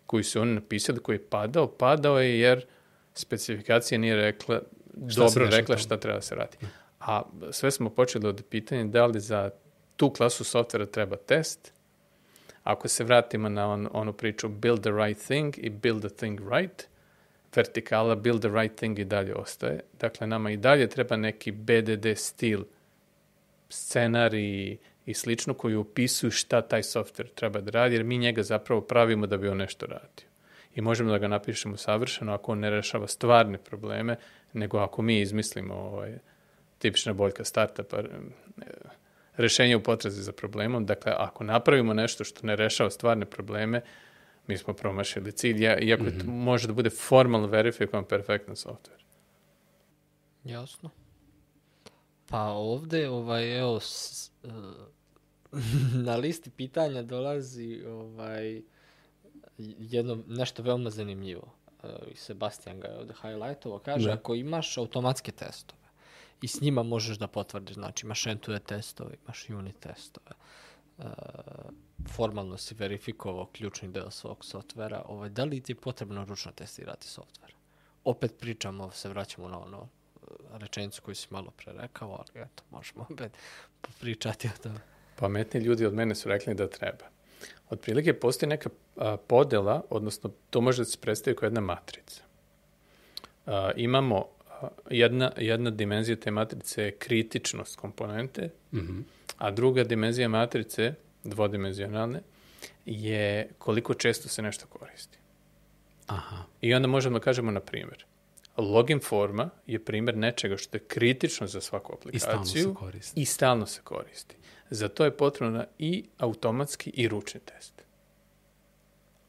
[0.07, 2.67] koji su oni napisali, koji je padao, padao je jer
[3.15, 4.61] specifikacija nije rekla,
[5.09, 6.57] se dobro rekla šta treba da se radi.
[7.01, 9.51] A sve smo počeli od pitanja da li za
[9.97, 11.73] tu klasu softvera treba test,
[12.65, 16.41] ako se vratimo na on, onu priču build the right thing i build the thing
[16.53, 16.89] right,
[17.57, 19.81] vertikala build the right thing i dalje ostaje.
[20.01, 22.65] Dakle, nama i dalje treba neki BDD stil,
[23.69, 24.77] scenarij
[25.07, 29.27] i slično koji opisuju šta taj softver treba da radi, jer mi njega zapravo pravimo
[29.27, 30.27] da bi on nešto radio.
[30.75, 34.17] I možemo da ga napišemo savršeno ako on ne rešava stvarne probleme,
[34.53, 36.19] nego ako mi izmislimo ovaj,
[36.79, 38.03] tipična boljka startupa,
[39.37, 40.87] rešenje u potrazi za problemom.
[40.87, 43.81] Dakle, ako napravimo nešto što ne rešava stvarne probleme,
[44.47, 46.27] mi smo promašili cilj, ja- iako mm -hmm.
[46.27, 49.05] može da bude formalno verifikovan perfektan softver.
[50.45, 50.91] Jasno.
[52.27, 54.49] Pa ovde, ovaj, evo, s, e,
[56.07, 58.63] na listi pitanja dolazi ovaj,
[59.79, 61.55] jedno, nešto veoma zanimljivo.
[62.13, 63.79] I Sebastian ga je ovde highlightovao.
[63.79, 64.15] Kaže, Da.
[64.15, 65.83] ako imaš automatske testove
[66.43, 70.31] i s njima možeš da potvrdiš, znači imaš end-to-end testove, imaš unit testove,
[71.03, 71.07] e,
[72.09, 77.07] formalno si verifikovao ključni deo svog softvera, ovaj, da li ti je potrebno ručno testirati
[77.07, 77.55] softver?
[78.05, 82.63] Opet pričamo, se vraćamo na ono e, rečenicu koju si malo pre rekao, ali eto,
[82.71, 83.33] možemo opet
[84.01, 84.81] pričati o tome.
[85.17, 87.05] Pametni ljudi od mene su rekli da treba.
[87.71, 92.23] Otprilike postoji neka a, podela, odnosno to može da se predstavi kao jedna matrica.
[93.47, 94.27] A, imamo
[94.61, 99.03] a, jedna, jedna dimenzija te matrice je kritičnost komponente, mm -hmm.
[99.43, 102.21] A druga dimenzija matrice, dvodimenzionalne,
[102.87, 105.19] je koliko često se nešto koristi.
[106.07, 106.45] Aha.
[106.61, 108.05] I onda možemo da kažemo, na primjer,
[108.57, 113.21] login forma je primjer nečega što je kritično za svaku I stalno aplikaciju se koristi.
[113.21, 114.37] i stalno se koristi.
[114.71, 117.83] Za to je potrebno i automatski i ručni test.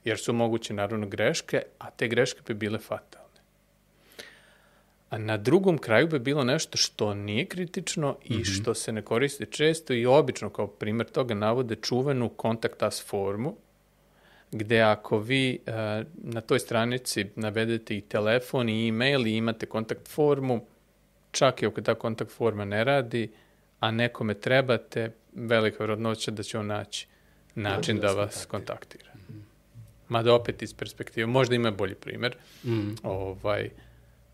[0.04, 3.23] Jer su moguće naravno greške, a te greške bi bile fatalne.
[5.14, 8.62] A na drugom kraju bi bilo nešto što nije kritično i mm -hmm.
[8.62, 13.56] što se ne koristi često i obično kao primjer toga navode čuvenu kontakt us formu,
[14.52, 15.74] gde ako vi uh,
[16.34, 20.66] na toj stranici navedete i telefon i e-mail i imate kontakt formu,
[21.32, 23.32] čak i ako ta kontakt forma ne radi,
[23.80, 27.08] a nekome trebate, velika vjerojatnoća da će on naći
[27.56, 29.12] način da, vas kontaktira.
[30.10, 32.96] Mada opet iz perspektive, možda ima bolji primjer, Mm.
[33.04, 33.70] ovaj,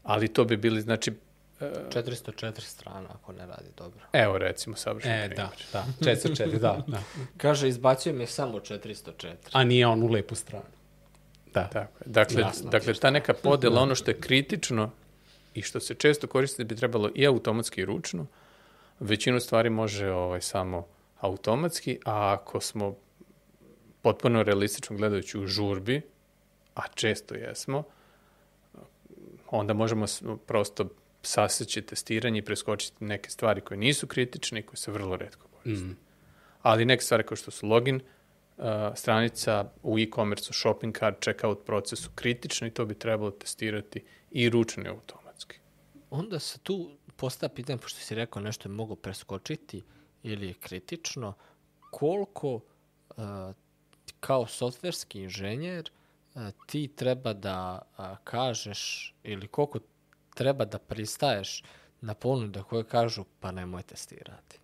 [0.03, 1.11] ali to bi bili, znači,
[1.59, 3.99] 404 strana ako ne radi dobro.
[4.13, 5.49] evo recimo savršen E, primjer.
[5.73, 6.11] da, da.
[6.11, 7.03] 404, da, da.
[7.37, 9.33] Kaže, izbacio mi je samo 404.
[9.51, 10.65] A nije on u lepu stranu.
[11.53, 11.67] Da.
[11.67, 11.93] Tako.
[12.05, 12.69] Dakle, Jasno.
[12.69, 14.91] dakle, ta neka podela, ono što je kritično
[15.53, 18.25] i što se često koristi, bi trebalo i automatski i ručno.
[18.99, 20.87] Većinu stvari može ovaj, samo
[21.19, 22.95] automatski, a ako smo
[24.01, 26.01] potpuno realistično gledajući u žurbi,
[26.75, 27.83] a često jesmo,
[29.51, 30.05] onda možemo
[30.45, 30.89] prosto
[31.21, 35.85] saseći testiranje i preskočiti neke stvari koje nisu kritične i koje se vrlo redko koriste.
[35.85, 35.97] Mm.
[36.61, 38.01] Ali neke stvari kao što su login,
[38.57, 44.03] uh, stranica u e-commerce, shopping cart, checkout proces su kritični i to bi trebalo testirati
[44.31, 45.59] i ručno i automatski.
[46.09, 49.83] Onda se tu postavlja pitanje, pošto si rekao nešto je mogo preskočiti
[50.23, 51.33] ili je kritično,
[51.91, 52.63] koliko uh,
[54.19, 55.98] kao softverski inženjer uh,
[56.65, 57.81] ti treba da
[58.23, 59.79] kažeš ili koliko
[60.35, 61.63] treba da pristaješ
[62.01, 64.59] na ponude koje kažu pa nemoj testirati.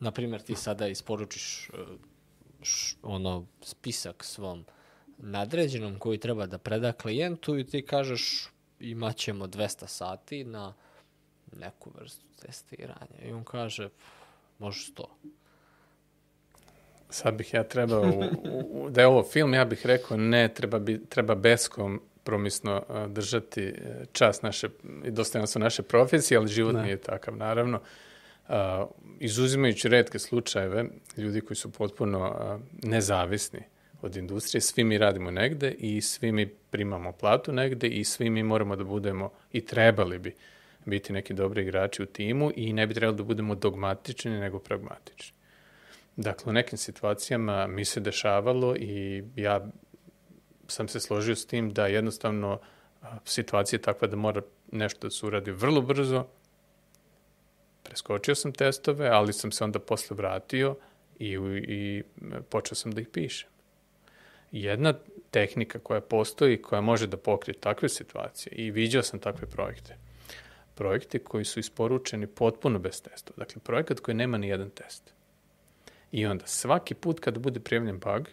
[0.00, 1.78] Naprimjer, ti sada isporučiš uh,
[2.62, 4.64] š, ono spisak svom
[5.18, 8.48] nadređenom koji treba da preda klijentu i ti kažeš
[8.80, 10.74] imat ćemo 200 sati na
[11.52, 13.22] neku vrstu testiranja.
[13.22, 13.88] I on kaže,
[14.58, 15.04] može 100.
[17.10, 20.78] sad bih ja trebao, u, u, da je ovo film, ja bih rekao ne, treba,
[20.78, 24.68] bi, treba beskom promisno uh, držati uh, čast naše
[25.04, 26.82] i dostojanstvo naše profesije, ali život Ne.
[26.82, 27.80] nije takav, naravno.
[28.48, 28.54] Uh,
[29.20, 30.84] izuzimajući redke slučajeve,
[31.16, 33.60] ljudi koji su potpuno uh, nezavisni
[34.02, 38.42] od industrije, svi mi radimo negde i svi mi primamo platu negde i svi mi
[38.42, 40.34] moramo da budemo i trebali bi
[40.84, 45.37] biti neki dobri igrači u timu i ne bi trebalo da budemo dogmatični nego pragmatični.
[46.18, 49.66] Dakle, u nekim situacijama mi se dešavalo i ja
[50.66, 52.60] sam se složio s tim da jednostavno
[53.24, 54.42] situacija je takva da mora
[54.72, 56.26] nešto da se uradi vrlo brzo.
[57.82, 60.76] Preskočio sam testove, ali sam se onda posle vratio
[61.18, 61.38] i,
[61.68, 62.02] i
[62.48, 63.48] počeo sam da ih pišem.
[64.52, 64.94] Jedna
[65.30, 69.96] tehnika koja postoji, koja može da pokrije takve situacije i viđao sam takve projekte.
[70.74, 73.36] Projekte koji su isporučeni potpuno bez testova.
[73.36, 75.17] Dakle, projekat koji nema ni jedan test.
[76.12, 78.28] I onda svaki put kada bude prijavljen bug,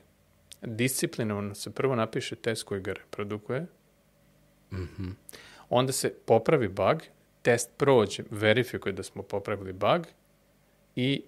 [0.61, 3.61] disciplinovano se prvo napiše test koji ga reprodukuje,
[4.71, 5.11] mm -hmm.
[5.69, 7.01] onda se popravi bug,
[7.41, 10.07] test prođe, verifikuje da smo popravili bug
[10.95, 11.23] i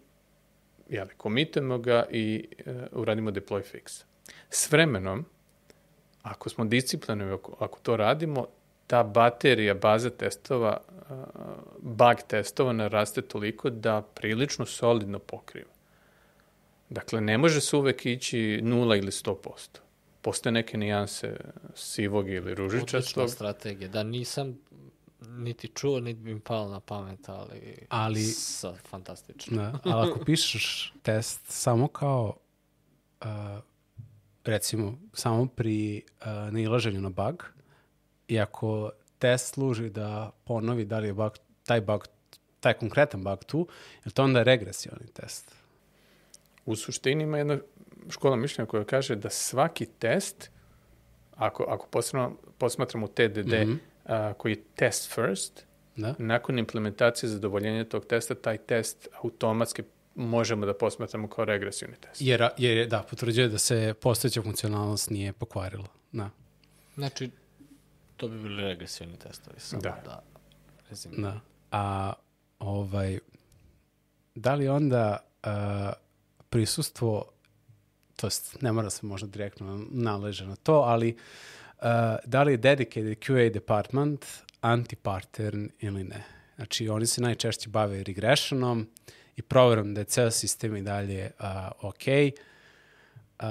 [0.89, 4.03] jeli, komitujemo ga i uh, uradimo deploy fix.
[4.49, 5.25] S vremenom,
[6.21, 8.47] ako smo disciplinovani, ako, ako to radimo,
[8.87, 11.17] ta baterija baza testova, uh,
[11.79, 15.76] bug testova naraste toliko da prilično solidno pokriva.
[16.89, 19.79] Dakle, ne može se uvek ići 0 ili 100%.
[20.21, 21.37] Postoje neke nijanse
[21.75, 23.29] sivog ili ružičastog.
[23.29, 23.89] strategija.
[23.89, 24.59] Da nisam
[25.21, 27.77] niti čuo, niti bi mi palo na pamet, ali...
[27.89, 29.57] Ali- S, fantastično.
[29.57, 32.37] Da, ali ako pišeš test samo kao,
[33.21, 33.27] uh,
[34.45, 37.45] recimo, samo pri uh, nailaženju na bug,
[38.27, 42.07] i ako test služi da ponovi da li je bug, taj bug,
[42.59, 43.67] taj konkretan bug tu,
[44.05, 45.55] je to onda regresioni test?
[46.67, 47.57] U suštini ima jedna
[48.09, 50.51] škola mišljenja koja kaže da svaki test,
[51.35, 53.77] ako, ako posmatramo, posmatramo TDD, mm -hmm.
[54.05, 56.15] a, koji je test first, Da?
[56.17, 59.83] nakon implementacije zadovoljenja tog testa, taj test automatski
[60.15, 62.21] možemo da posmatramo kao regresioni test.
[62.21, 65.87] Jer, jer, da, potvrđuje da se postojeća funkcionalnost nije pokvarila.
[66.11, 66.29] Da.
[66.95, 67.29] Znači,
[68.17, 69.59] to bi bili regresioni testovi.
[69.59, 70.01] Samo Da.
[70.05, 70.23] da,
[70.89, 71.23] rezimiram.
[71.23, 71.39] Da.
[71.71, 72.13] A
[72.59, 73.19] ovaj,
[74.35, 75.51] da li onda uh,
[76.49, 77.25] prisustvo,
[78.15, 81.15] to jest ne mora se možda direktno naleže na to, ali
[81.77, 81.83] uh,
[82.25, 84.25] da li je dedicated QA department
[84.61, 86.23] anti-pattern ili ne?
[86.55, 88.87] Znači, oni se najčešće bave regressionom
[89.35, 91.45] i proverom da je ceo sistem i dalje uh,
[91.81, 92.03] ok.
[93.39, 93.47] Uh,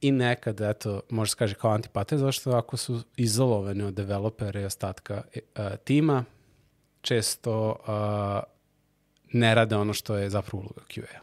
[0.00, 4.64] I nekad, eto, može se kaže kao antipattern, zašto ako su izolovani od developera i
[4.64, 5.40] ostatka uh,
[5.84, 6.24] tima,
[7.00, 8.54] često uh,
[9.32, 11.20] ne rade ono što je zapravo uloga QA-a.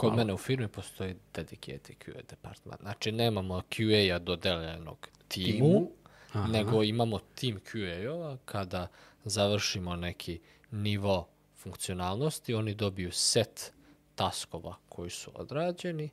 [0.00, 2.80] Kod mene u firmi postoji dedicated QA department.
[2.80, 5.90] Znači, nemamo QA-a dodeljenog timu,
[6.34, 8.88] nego imamo tim QA-ova kada
[9.24, 10.40] završimo neki
[10.70, 13.72] nivo funkcionalnosti, oni dobiju set
[14.14, 16.10] taskova koji su odrađeni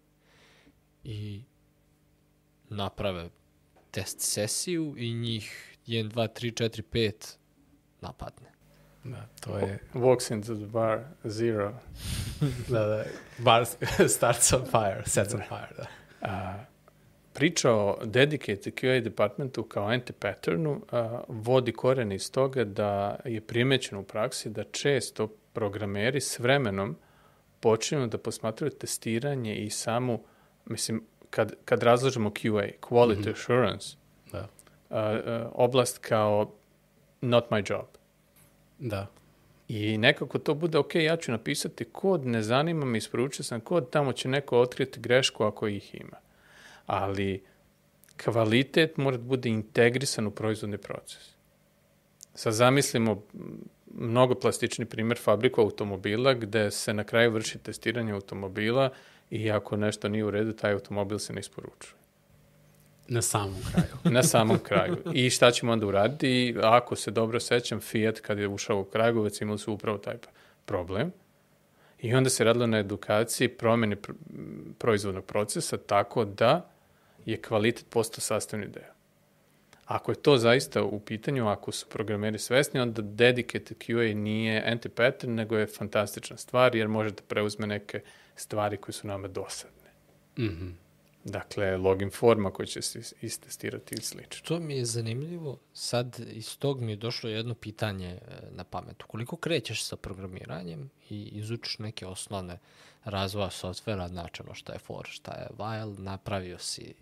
[1.04, 1.42] i
[2.70, 3.30] naprave
[3.92, 7.38] test sesiju i njih 1, 2, 3, 4, 5
[8.02, 8.57] napadne.
[9.08, 9.80] Da, to je...
[9.94, 11.74] Walks into the bar, zero.
[12.70, 13.04] Da, da,
[13.38, 13.66] bar
[14.18, 15.88] starts on fire, sets on fire, da.
[16.22, 16.66] A,
[17.34, 24.02] priča o dedicated QA departmentu kao anti-patternu a, vodi korene iz toga da je primećeno
[24.02, 26.98] u praksi da često programeri s vremenom
[27.60, 30.24] počinju da posmatraju testiranje i samu,
[30.66, 33.34] mislim, kad, kad razlažemo QA, quality mm -hmm.
[33.34, 33.98] assurance,
[34.32, 34.48] Da,
[34.90, 36.52] a, a, oblast kao
[37.22, 37.86] not my job.
[38.80, 39.08] Da.
[39.68, 43.90] I nekako to bude, ok, ja ću napisati kod, ne zanima me, isporučio sam kod,
[43.90, 46.18] tamo će neko otkriti grešku ako ih ima.
[46.86, 47.44] Ali
[48.24, 51.30] kvalitet mora da bude integrisan u proizvodni proces.
[52.34, 53.24] Sad zamislimo
[53.94, 58.90] mnogo plastični primjer fabriku automobila gde se na kraju vrši testiranje automobila
[59.30, 62.07] i ako nešto nije u redu, taj automobil se ne isporučuje.
[63.08, 63.94] Na samom kraju.
[64.16, 64.98] Na samom kraju.
[65.14, 66.56] I šta ćemo onda uraditi?
[66.64, 70.16] Ako se dobro sećam, Fiat kad je ušao u Kragovec imali su upravo taj
[70.66, 71.12] problem.
[72.00, 74.12] I onda se radilo na edukaciji promjene pr
[74.78, 76.70] proizvodnog procesa tako da
[77.26, 78.98] je kvalitet postao sastavni deo.
[79.86, 85.28] Ako je to zaista u pitanju, ako su programeri svesni, onda dedicated QA nije anti-pattern,
[85.28, 88.02] nego je fantastična stvar, jer može da preuzme neke
[88.36, 89.92] stvari koje su nama dosadne.
[90.40, 90.68] Mhm.
[91.30, 94.46] Dakle, login forma koja će se is- istestirati i slično.
[94.48, 95.60] To mi je zanimljivo.
[95.74, 98.20] Sad iz tog mi je došlo jedno pitanje e,
[98.52, 99.04] na pamet.
[99.04, 102.60] Ukoliko krećeš sa programiranjem i izučiš neke osnovne
[103.04, 106.94] razvoja softvera, načelno šta je for, šta je while, napravio si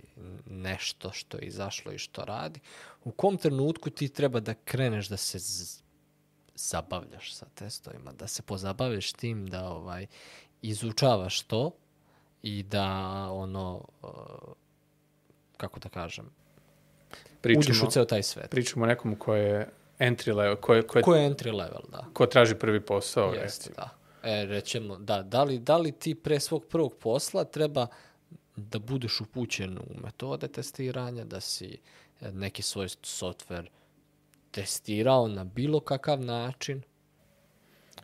[0.45, 2.59] nešto što je izašlo i što radi,
[3.03, 5.39] u kom trenutku ti treba da kreneš da se
[6.55, 10.05] zabavljaš sa testovima, da se pozabaviš tim da ovaj
[10.61, 11.71] izučavaš to
[12.46, 12.88] i da
[13.32, 14.10] ono uh,
[15.58, 18.50] kako da kažem uđeš Pričamo, u ceo taj svet.
[18.50, 19.70] pričamo o nekom ko je
[20.00, 22.06] entry level, ko, je, ko, je, Ko je entry level, da.
[22.14, 23.34] ko traži prvi posao.
[23.34, 23.76] Jeste, recimo.
[23.76, 23.89] da.
[24.30, 27.88] E, rećemo, da, da li, da li ti pre svog prvog posla treba
[28.56, 31.78] da budeš upućen u metode testiranja, da si
[32.22, 33.68] e, neki svoj software
[34.52, 36.82] testirao na bilo kakav način,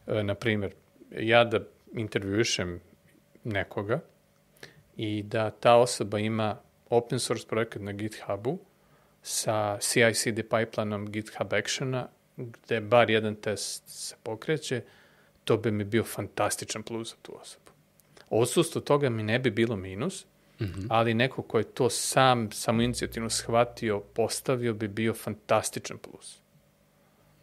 [0.07, 0.73] E, na primjer,
[1.11, 1.59] ja da
[1.93, 2.79] intervjušem
[3.43, 3.99] nekoga
[5.01, 6.57] i da ta osoba ima
[6.89, 8.59] open source projekat na GitHubu
[9.23, 14.81] sa CI/CD pipelineom GitHub Actiona, gde bar jedan test se pokreće,
[15.43, 17.71] to bi mi bio fantastičan plus za tu osobu.
[18.29, 20.25] Odsustvo toga mi ne bi bilo minus,
[20.59, 20.85] mm -hmm.
[20.89, 26.39] ali neko ko je to sam, samo inicijativno shvatio, postavio bi bio fantastičan plus.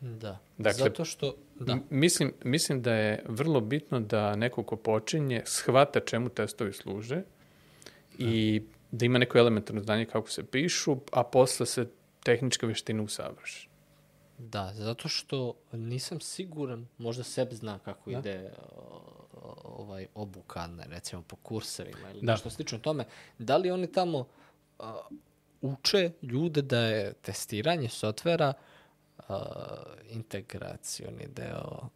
[0.00, 0.38] da.
[0.58, 6.00] Dakle, Zato što, da, Mislim, mislim da je vrlo bitno da neko ko počinje shvata
[6.00, 7.22] čemu testovi služe
[8.18, 11.88] i da ima neko elementarno znanje kako se pišu, a posle se
[12.22, 13.68] tehnička veština usavrši.
[14.38, 18.18] da, zato što nisam siguran, možda sebe zna kako Da.
[18.18, 18.50] ide
[19.64, 22.32] ovaj obuka, ne, recimo po kursevima ili Da.
[22.32, 23.04] nešto slično tome,
[23.38, 24.26] da li oni tamo
[24.78, 25.00] a,
[25.62, 28.52] uče ljude da je testiranje softvera
[29.28, 29.44] a,
[30.10, 31.88] integracioni deo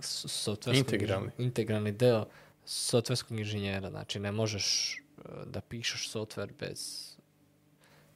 [0.00, 1.30] softverskog Integralni.
[1.38, 2.26] integralni deo
[2.64, 3.90] softverskog inženjera.
[3.90, 4.98] Znači, ne možeš
[5.46, 7.12] da pišeš softver bez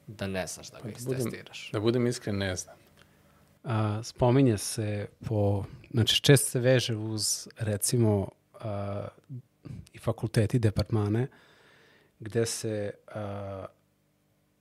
[0.07, 1.69] da ne znaš da ga da budem- istestiraš.
[1.73, 2.75] Da budem iskren, ne znam.
[3.63, 9.07] A, spominje se po, znači često se veže uz recimo a,
[9.93, 11.27] i fakulteti, departmane,
[12.19, 13.65] gde se a,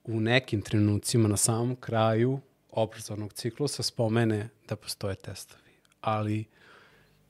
[0.05, 2.41] u nekim trenucima na samom kraju
[2.71, 5.71] obrazovnog ciklusa spomene da postoje testovi.
[6.01, 6.45] Ali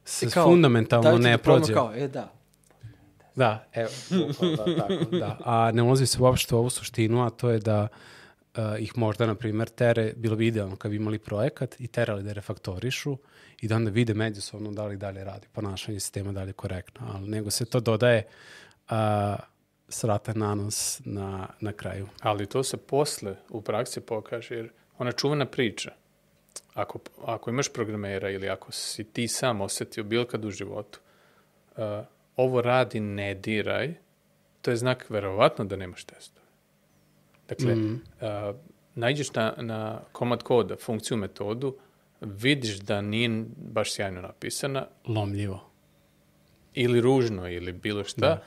[0.04, 1.74] se fundamentalno ne prođe.
[1.74, 2.32] Kao, e da,
[3.36, 5.38] Da, evo, bukvalno da, tako, da.
[5.44, 7.88] A ne ulazi se uopšte u ovu suštinu, a to je da
[8.56, 12.22] uh, ih možda, na primjer, tere, bilo bi idealno kad bi imali projekat i terali
[12.22, 13.16] da refaktorišu
[13.60, 17.06] i da onda vide međusobno da li dalje radi ponašanje sistema, da li je korektno,
[17.14, 18.26] ali nego se to dodaje
[18.90, 18.96] uh,
[19.88, 22.08] srata na nos na, na kraju.
[22.20, 25.92] Ali to se posle u praksi pokaže, jer ona čuvana priča.
[26.74, 31.00] Ako, ako imaš programera ili ako si ti sam osetio bilo kad u životu,
[31.76, 31.84] uh,
[32.36, 33.94] ovo radi, ne diraj,
[34.62, 36.46] to je znak verovatno da nemaš testove.
[37.48, 38.02] Dakle, mm.
[38.20, 38.56] uh,
[38.94, 41.76] nađeš na, na komad koda, funkciju, metodu,
[42.20, 45.70] vidiš da nije baš sjajno napisana, Lomljivo.
[46.74, 48.42] ili ružno ili bilo šta, da.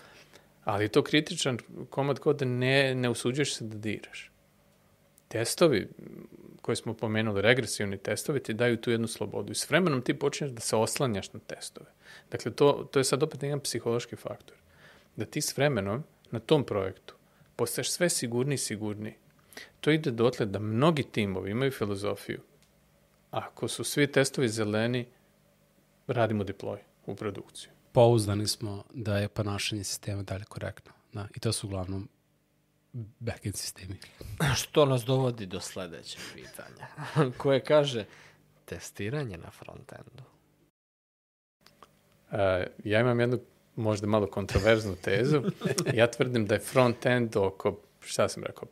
[0.64, 1.58] ali to kritičan
[1.90, 4.32] komad koda ne, ne usuđuješ se da diraš.
[5.28, 5.90] Testovi
[6.64, 10.52] koje smo pomenuli, regresivni testovi, ti daju tu jednu slobodu i s vremenom ti počinješ
[10.52, 11.86] da se oslanjaš na testove.
[12.32, 14.58] Dakle, to, to je sad opet jedan psihološki faktor.
[15.16, 17.16] Da ti s vremenom na tom projektu
[17.56, 19.16] postaješ sve sigurniji i sigurniji.
[19.82, 22.40] To ide dotle da mnogi timovi imaju filozofiju.
[23.32, 25.06] Ako su svi testovi zeleni,
[26.08, 27.72] radimo deploy u produkciju.
[27.92, 30.94] Pouzdani smo da je ponašanje sistema dalje korektno.
[31.14, 32.10] Da, I to su uglavnom
[33.20, 33.96] backend sistemi.
[34.56, 36.88] Što nas dovodi do sledećeg pitanja,
[37.42, 38.06] koje kaže
[38.66, 40.24] testiranje na frontendu.
[42.32, 42.38] Uh,
[42.84, 43.40] ja imam jednu
[43.76, 45.42] možda malo kontroverznu tezu.
[45.94, 48.68] Ja tvrdim da je front-end oko, šta sam rekao,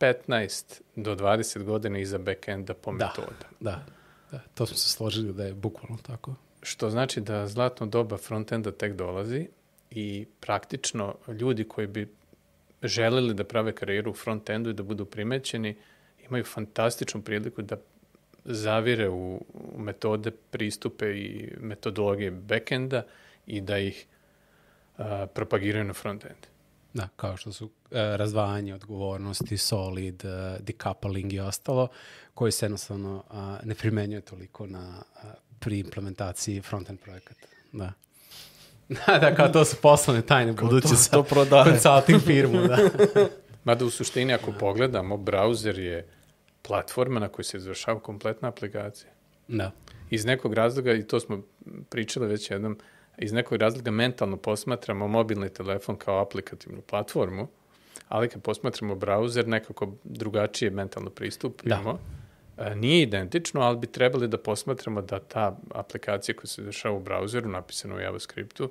[0.00, 3.06] 15 do 20 godina iza back-enda po Da.
[3.06, 3.46] metoda.
[3.60, 3.84] Da,
[4.30, 6.34] da, to smo se složili da je bukvalno tako.
[6.62, 9.48] Što znači da zlatno doba front-enda tek dolazi
[9.90, 12.14] i praktično ljudi koji bi
[12.82, 15.76] želeli da prave karijeru u front-endu i da budu primećeni,
[16.28, 17.76] imaju fantastičnu priliku da
[18.44, 19.44] zavire u,
[19.78, 23.02] metode, pristupe i metodologije backenda
[23.46, 24.06] i da ih
[24.98, 26.46] a, propagiraju na front-end.
[26.94, 31.88] Da, kao što su e, razdvajanje odgovornosti, solid, e, decoupling i ostalo,
[32.34, 37.46] koji se jednostavno a, ne primenjuje toliko na a, pri implementaciji frontend projekata.
[37.72, 37.92] Da.
[38.90, 41.24] Da, da, kao to su poslovne tajne buduće to- sa to
[41.64, 42.78] consulting firmu, da.
[43.64, 46.08] Mada u suštini ako pogledamo, browser je
[46.62, 49.10] platforma na kojoj se izvršava kompletna aplikacija.
[49.48, 49.70] da.
[50.10, 51.42] Iz nekog razloga, i to smo
[51.88, 52.78] pričali već jednom,
[53.18, 57.48] iz nekog razloga mentalno posmatramo mobilni telefon kao aplikativnu platformu,
[58.08, 61.98] ali kad posmatramo brauzer, nekako drugačije mentalno pristup Da.
[62.60, 67.00] E, Nije identično, ali bi trebali da posmatramo da ta aplikacija koja se dešava u
[67.00, 68.70] brauzeru, napisana u JavaScriptu,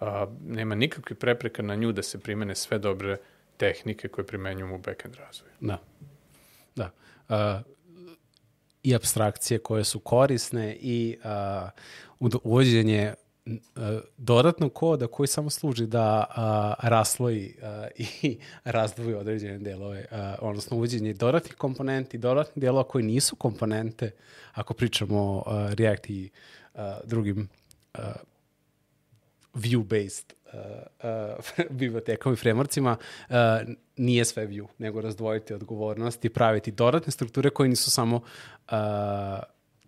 [0.00, 3.16] a, nema nikakve prepreka na nju da se primene sve dobre
[3.56, 5.52] tehnike koje primenjujemo u backend razvoju.
[5.60, 5.78] Da.
[6.76, 6.90] Da.
[7.28, 7.36] Uh,
[8.82, 11.16] I abstrakcije koje su korisne i
[12.20, 13.14] ud- uvođenje
[14.16, 20.76] dodatnog koda koji samo služi da uh, rasloji uh, i razdvoji određene delove, uh, odnosno
[20.76, 24.10] uvođenje dodatnih komponenti, dodatnih delova koji nisu komponente,
[24.52, 25.44] ako pričamo o
[25.74, 26.30] React i
[26.74, 27.48] uh, drugim
[29.54, 30.60] view-based uh,
[31.64, 32.96] uh, bibliotekama i frameworkcima,
[33.28, 33.36] uh,
[33.96, 38.76] nije sve view, nego razdvojiti odgovornosti, praviti dodatne strukture koje nisu samo uh,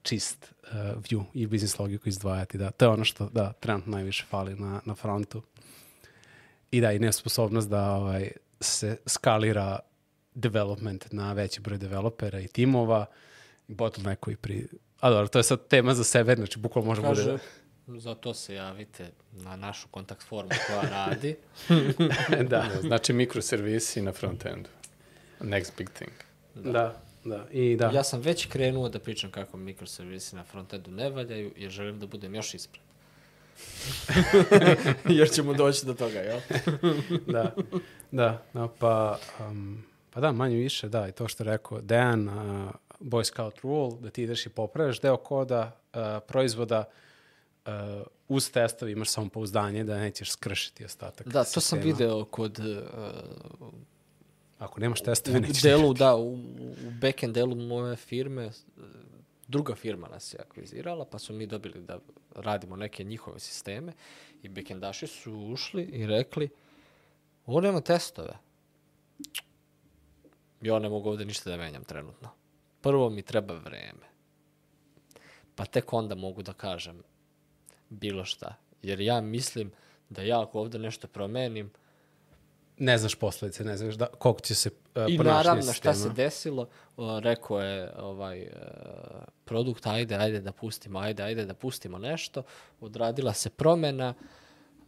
[0.02, 0.68] čist uh,
[1.02, 2.58] view i biznis logiku izdvajati.
[2.58, 2.70] Da.
[2.70, 5.42] To je ono što da, trenutno najviše fali na, na frontu.
[6.70, 9.78] I da, i nesposobnost da ovaj, se skalira
[10.34, 13.06] development na veći broj developera i timova,
[13.68, 14.66] i bottleneck koji pri...
[15.00, 17.22] A dobro, to je sad tema za sebe, znači bukvalno može bude...
[17.24, 17.38] Kaže,
[17.86, 21.36] za to se javite na našu kontakt formu koja radi.
[22.28, 22.44] da.
[22.48, 24.68] Da, znači mikroservisi na frontendu.
[25.40, 26.12] Next big thing.
[26.54, 27.09] Da, da.
[27.50, 27.90] I da.
[27.90, 32.06] Ja sam već krenuo da pričam kako mikroservisi na frontendu ne valjaju, jer želim da
[32.06, 32.82] budem još ispred.
[35.18, 36.40] jer ćemo doći do toga, jel?
[37.32, 37.54] da,
[38.10, 42.70] da, da, pa, um, pa da, manje više, da, i to što rekao Dejan, uh,
[43.00, 46.84] Boy Scout rule, da ti ideš i popravljaš deo koda, uh, proizvoda,
[47.66, 47.72] uh,
[48.28, 51.82] uz testove imaš samo pouzdanje da nećeš skršiti ostatak Da, to sam sistema.
[51.82, 53.68] video kod uh,
[54.60, 58.50] Ako nemaš testove, nećeš delu, da, u, u backend delu moje firme,
[59.48, 61.98] druga firma nas je akvizirala, pa su mi dobili da
[62.34, 63.92] radimo neke njihove sisteme
[64.42, 66.48] i backendaši su ušli i rekli,
[67.46, 68.38] ovo nema testove.
[70.60, 72.28] Ja ne mogu ovde ništa da menjam trenutno.
[72.80, 74.10] Prvo mi treba vreme.
[75.54, 77.02] Pa tek onda mogu da kažem
[77.88, 78.54] bilo šta.
[78.82, 79.72] Jer ja mislim
[80.10, 81.70] da ja ako ovde nešto promenim,
[82.80, 85.94] ne znaš posledice, ne znaš da, koliko će se uh, I naravno šta sistema.
[85.94, 88.50] se desilo, o, rekao je ovaj e,
[89.44, 92.42] produkt, ajde, ajde da pustimo, ajde, ajde da pustimo nešto,
[92.80, 94.14] odradila se promena,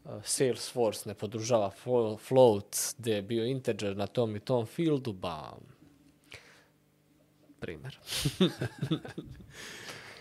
[0.04, 5.12] e, Salesforce ne podržava flo- float, gde je bio integer na tom i tom fieldu,
[5.12, 5.60] bam.
[7.60, 7.98] Primer.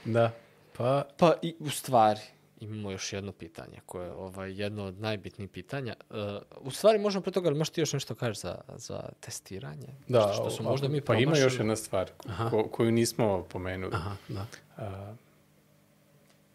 [0.05, 0.31] Da,
[0.77, 2.19] pa Pa i u stvari,
[2.61, 5.95] imamo još jedno pitanje, koje je ovaj, jedno od najbitnijih pitanja.
[6.09, 6.17] Uh,
[6.59, 9.87] u stvari, možemo pre toga, ali možeš ti još nešto kažeš za, za testiranje?
[10.07, 12.11] Da, što, što su možda mi Pa ima još jedna stvar
[12.49, 13.95] ko, koju nismo pomenuli.
[13.95, 14.45] aha, da,
[14.77, 15.15] A,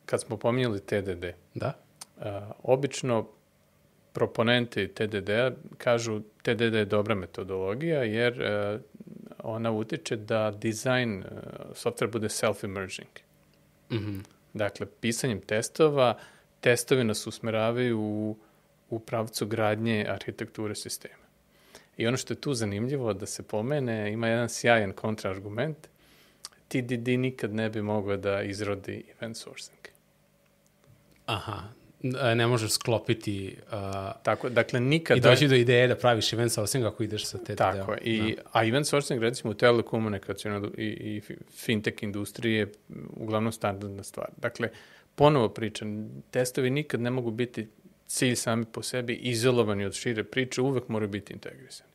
[0.06, 1.24] kad smo pominjali TDD,
[1.54, 1.72] da,
[2.20, 3.26] a, obično
[4.12, 8.78] proponenti TDD-a kažu TDD je dobra metodologija jer a,
[9.42, 11.26] ona utiče da dizajn a,
[11.74, 13.20] software bude self-emerging.
[13.92, 14.18] mhm,
[14.56, 16.18] Dakle, pisanjem testova,
[16.60, 18.36] testovi nas usmeravaju u,
[18.90, 21.26] u pravcu gradnje arhitekture sistema.
[21.96, 25.88] I ono što je tu zanimljivo da se pomene, ima jedan sjajan kontraargument,
[26.68, 29.78] TDD nikad ne bi mogao da izrodi event sourcing.
[31.26, 31.62] aha,
[32.34, 33.72] ne možeš sklopiti uh,
[34.22, 35.18] Tako, dakle, nikada...
[35.18, 37.56] i doći do ideje da praviš event sourcing ako ideš sa TTD.
[37.56, 37.98] Tako je.
[38.04, 42.72] I, A event sourcing, recimo, u telekomunikacijonoj i, i fi- fintech industriji je
[43.16, 44.28] uglavnom standardna stvar.
[44.36, 44.68] Dakle,
[45.14, 47.68] ponovo pričam, testovi nikad ne mogu biti
[48.06, 51.90] cilj sami po sebi, izolovani od šire priče, uvek moraju biti integrisani.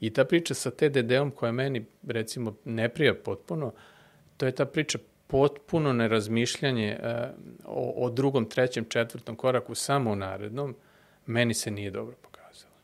[0.00, 3.72] I ta priča sa TDD-om koja meni, recimo, ne prija potpuno,
[4.36, 4.98] to je ta priča
[5.32, 7.08] potpuno nerazmišljanje uh,
[7.64, 10.76] o, o drugom, trećem, četvrtom koraku samo u narednom,
[11.26, 12.74] meni se nije dobro pokazalo.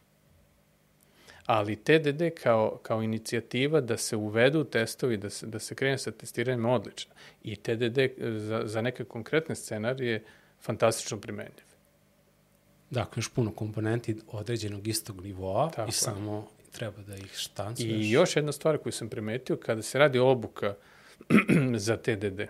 [1.47, 6.11] Ali TDD kao, kao inicijativa da se uvedu testovi, da se, da se krene sa
[6.11, 7.15] testiranjem je odlična.
[7.43, 7.99] I TDD
[8.39, 10.25] za, za neke konkretne scenarije je
[10.61, 11.69] fantastično primenljiv.
[12.91, 15.93] Dakle, još puno komponenti određenog istog nivoa Tako i je.
[15.93, 18.07] samo treba da ih štancuješ.
[18.07, 20.75] I još jedna stvar koju sam primetio, kada se radi obuka
[21.87, 22.41] za TDD,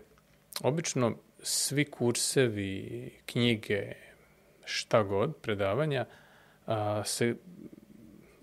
[0.62, 3.92] obično svi kursevi, knjige,
[4.64, 6.06] šta god, predavanja,
[6.66, 7.34] a, se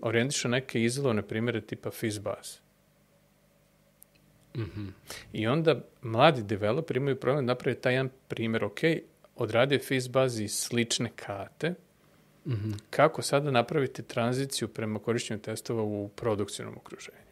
[0.00, 2.58] orijentišu neke izolovane primere tipa FizzBuzz.
[4.56, 4.88] Mhm.
[5.32, 8.78] I onda mladi developeri imaju problem da naprave taj jedan primjer, ok,
[9.36, 11.74] odradio FizzBuzz iz slične kate,
[12.46, 12.70] Mhm.
[12.90, 17.25] kako sada napraviti tranziciju prema korišćenju testova u produkcijnom okruženju.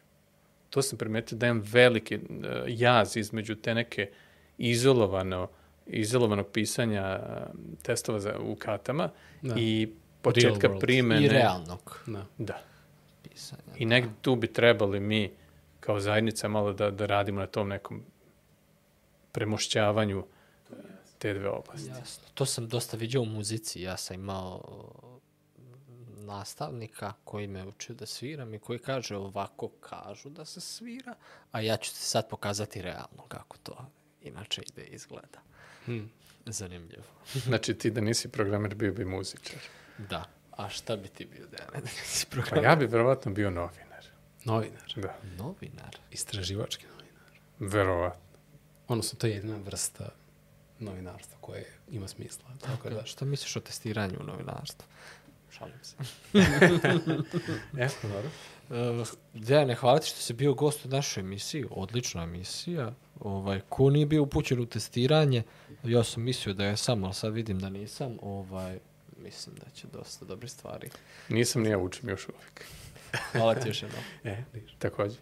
[0.75, 2.21] To sam primetio da je veliki uh,
[2.67, 4.09] jaz između te neke
[4.57, 5.49] izolovano,
[5.85, 9.09] izolovanog pisanja uh, testova za, u katama
[9.41, 9.55] Da.
[9.57, 9.89] i
[10.21, 11.25] početka primene.
[11.25, 12.25] I realnog Da.
[12.37, 12.59] Da.
[13.23, 13.61] pisanja.
[13.77, 15.31] I negdje tu bi trebali mi
[15.79, 18.03] kao zajednica malo da, da radimo na tom nekom
[19.31, 20.25] premošćavanju
[21.17, 21.89] te dve oblasti.
[21.89, 22.23] Jasno.
[22.33, 23.81] To sam dosta vidio u muzici.
[23.81, 24.61] Ja sam imao
[26.25, 31.15] nastavnika koji me učio da sviram i koji kaže ovako kažu da se svira,
[31.51, 33.85] a ja ću ti sad pokazati realno kako to
[34.21, 35.39] inače ide i izgleda.
[35.85, 36.11] Hmm.
[36.45, 37.03] Zanimljivo.
[37.45, 39.59] Znači ti da nisi programer bio bi muzičar.
[39.97, 40.23] Da.
[40.51, 42.63] A šta bi ti bio da nisi Pa programer?
[42.63, 44.05] ja bi verovatno bio novinar.
[44.45, 44.93] Novinar.
[44.95, 45.97] Da, Novinar.
[46.11, 47.39] Istraživački novinar.
[47.59, 48.21] verovatno.
[48.87, 50.09] Odnosno, to je jedna vrsta
[50.79, 52.45] novinarstva koje ima smisla.
[52.61, 54.87] Tako da, Šta misliš o testiranju u novinarstvu?
[55.57, 55.95] Šalim se.
[57.85, 58.29] Eto, dobro.
[58.69, 61.65] Uh, Dejane, hvala ti što si bio gost u našoj emisiji.
[61.71, 62.93] Odlična emisija.
[63.19, 65.43] Ovaj, ko nije bio upućen u testiranje,
[65.83, 68.17] ja sam mislio da je sam, ali sad vidim da nisam.
[68.21, 68.79] Ovaj,
[69.17, 70.89] mislim da će dosta dobre stvari.
[71.29, 72.65] Nisam ni ja učim još uvijek.
[73.31, 74.01] Hvala ti još jednom.
[74.23, 74.73] E, vidiš.
[74.79, 75.15] Takođe.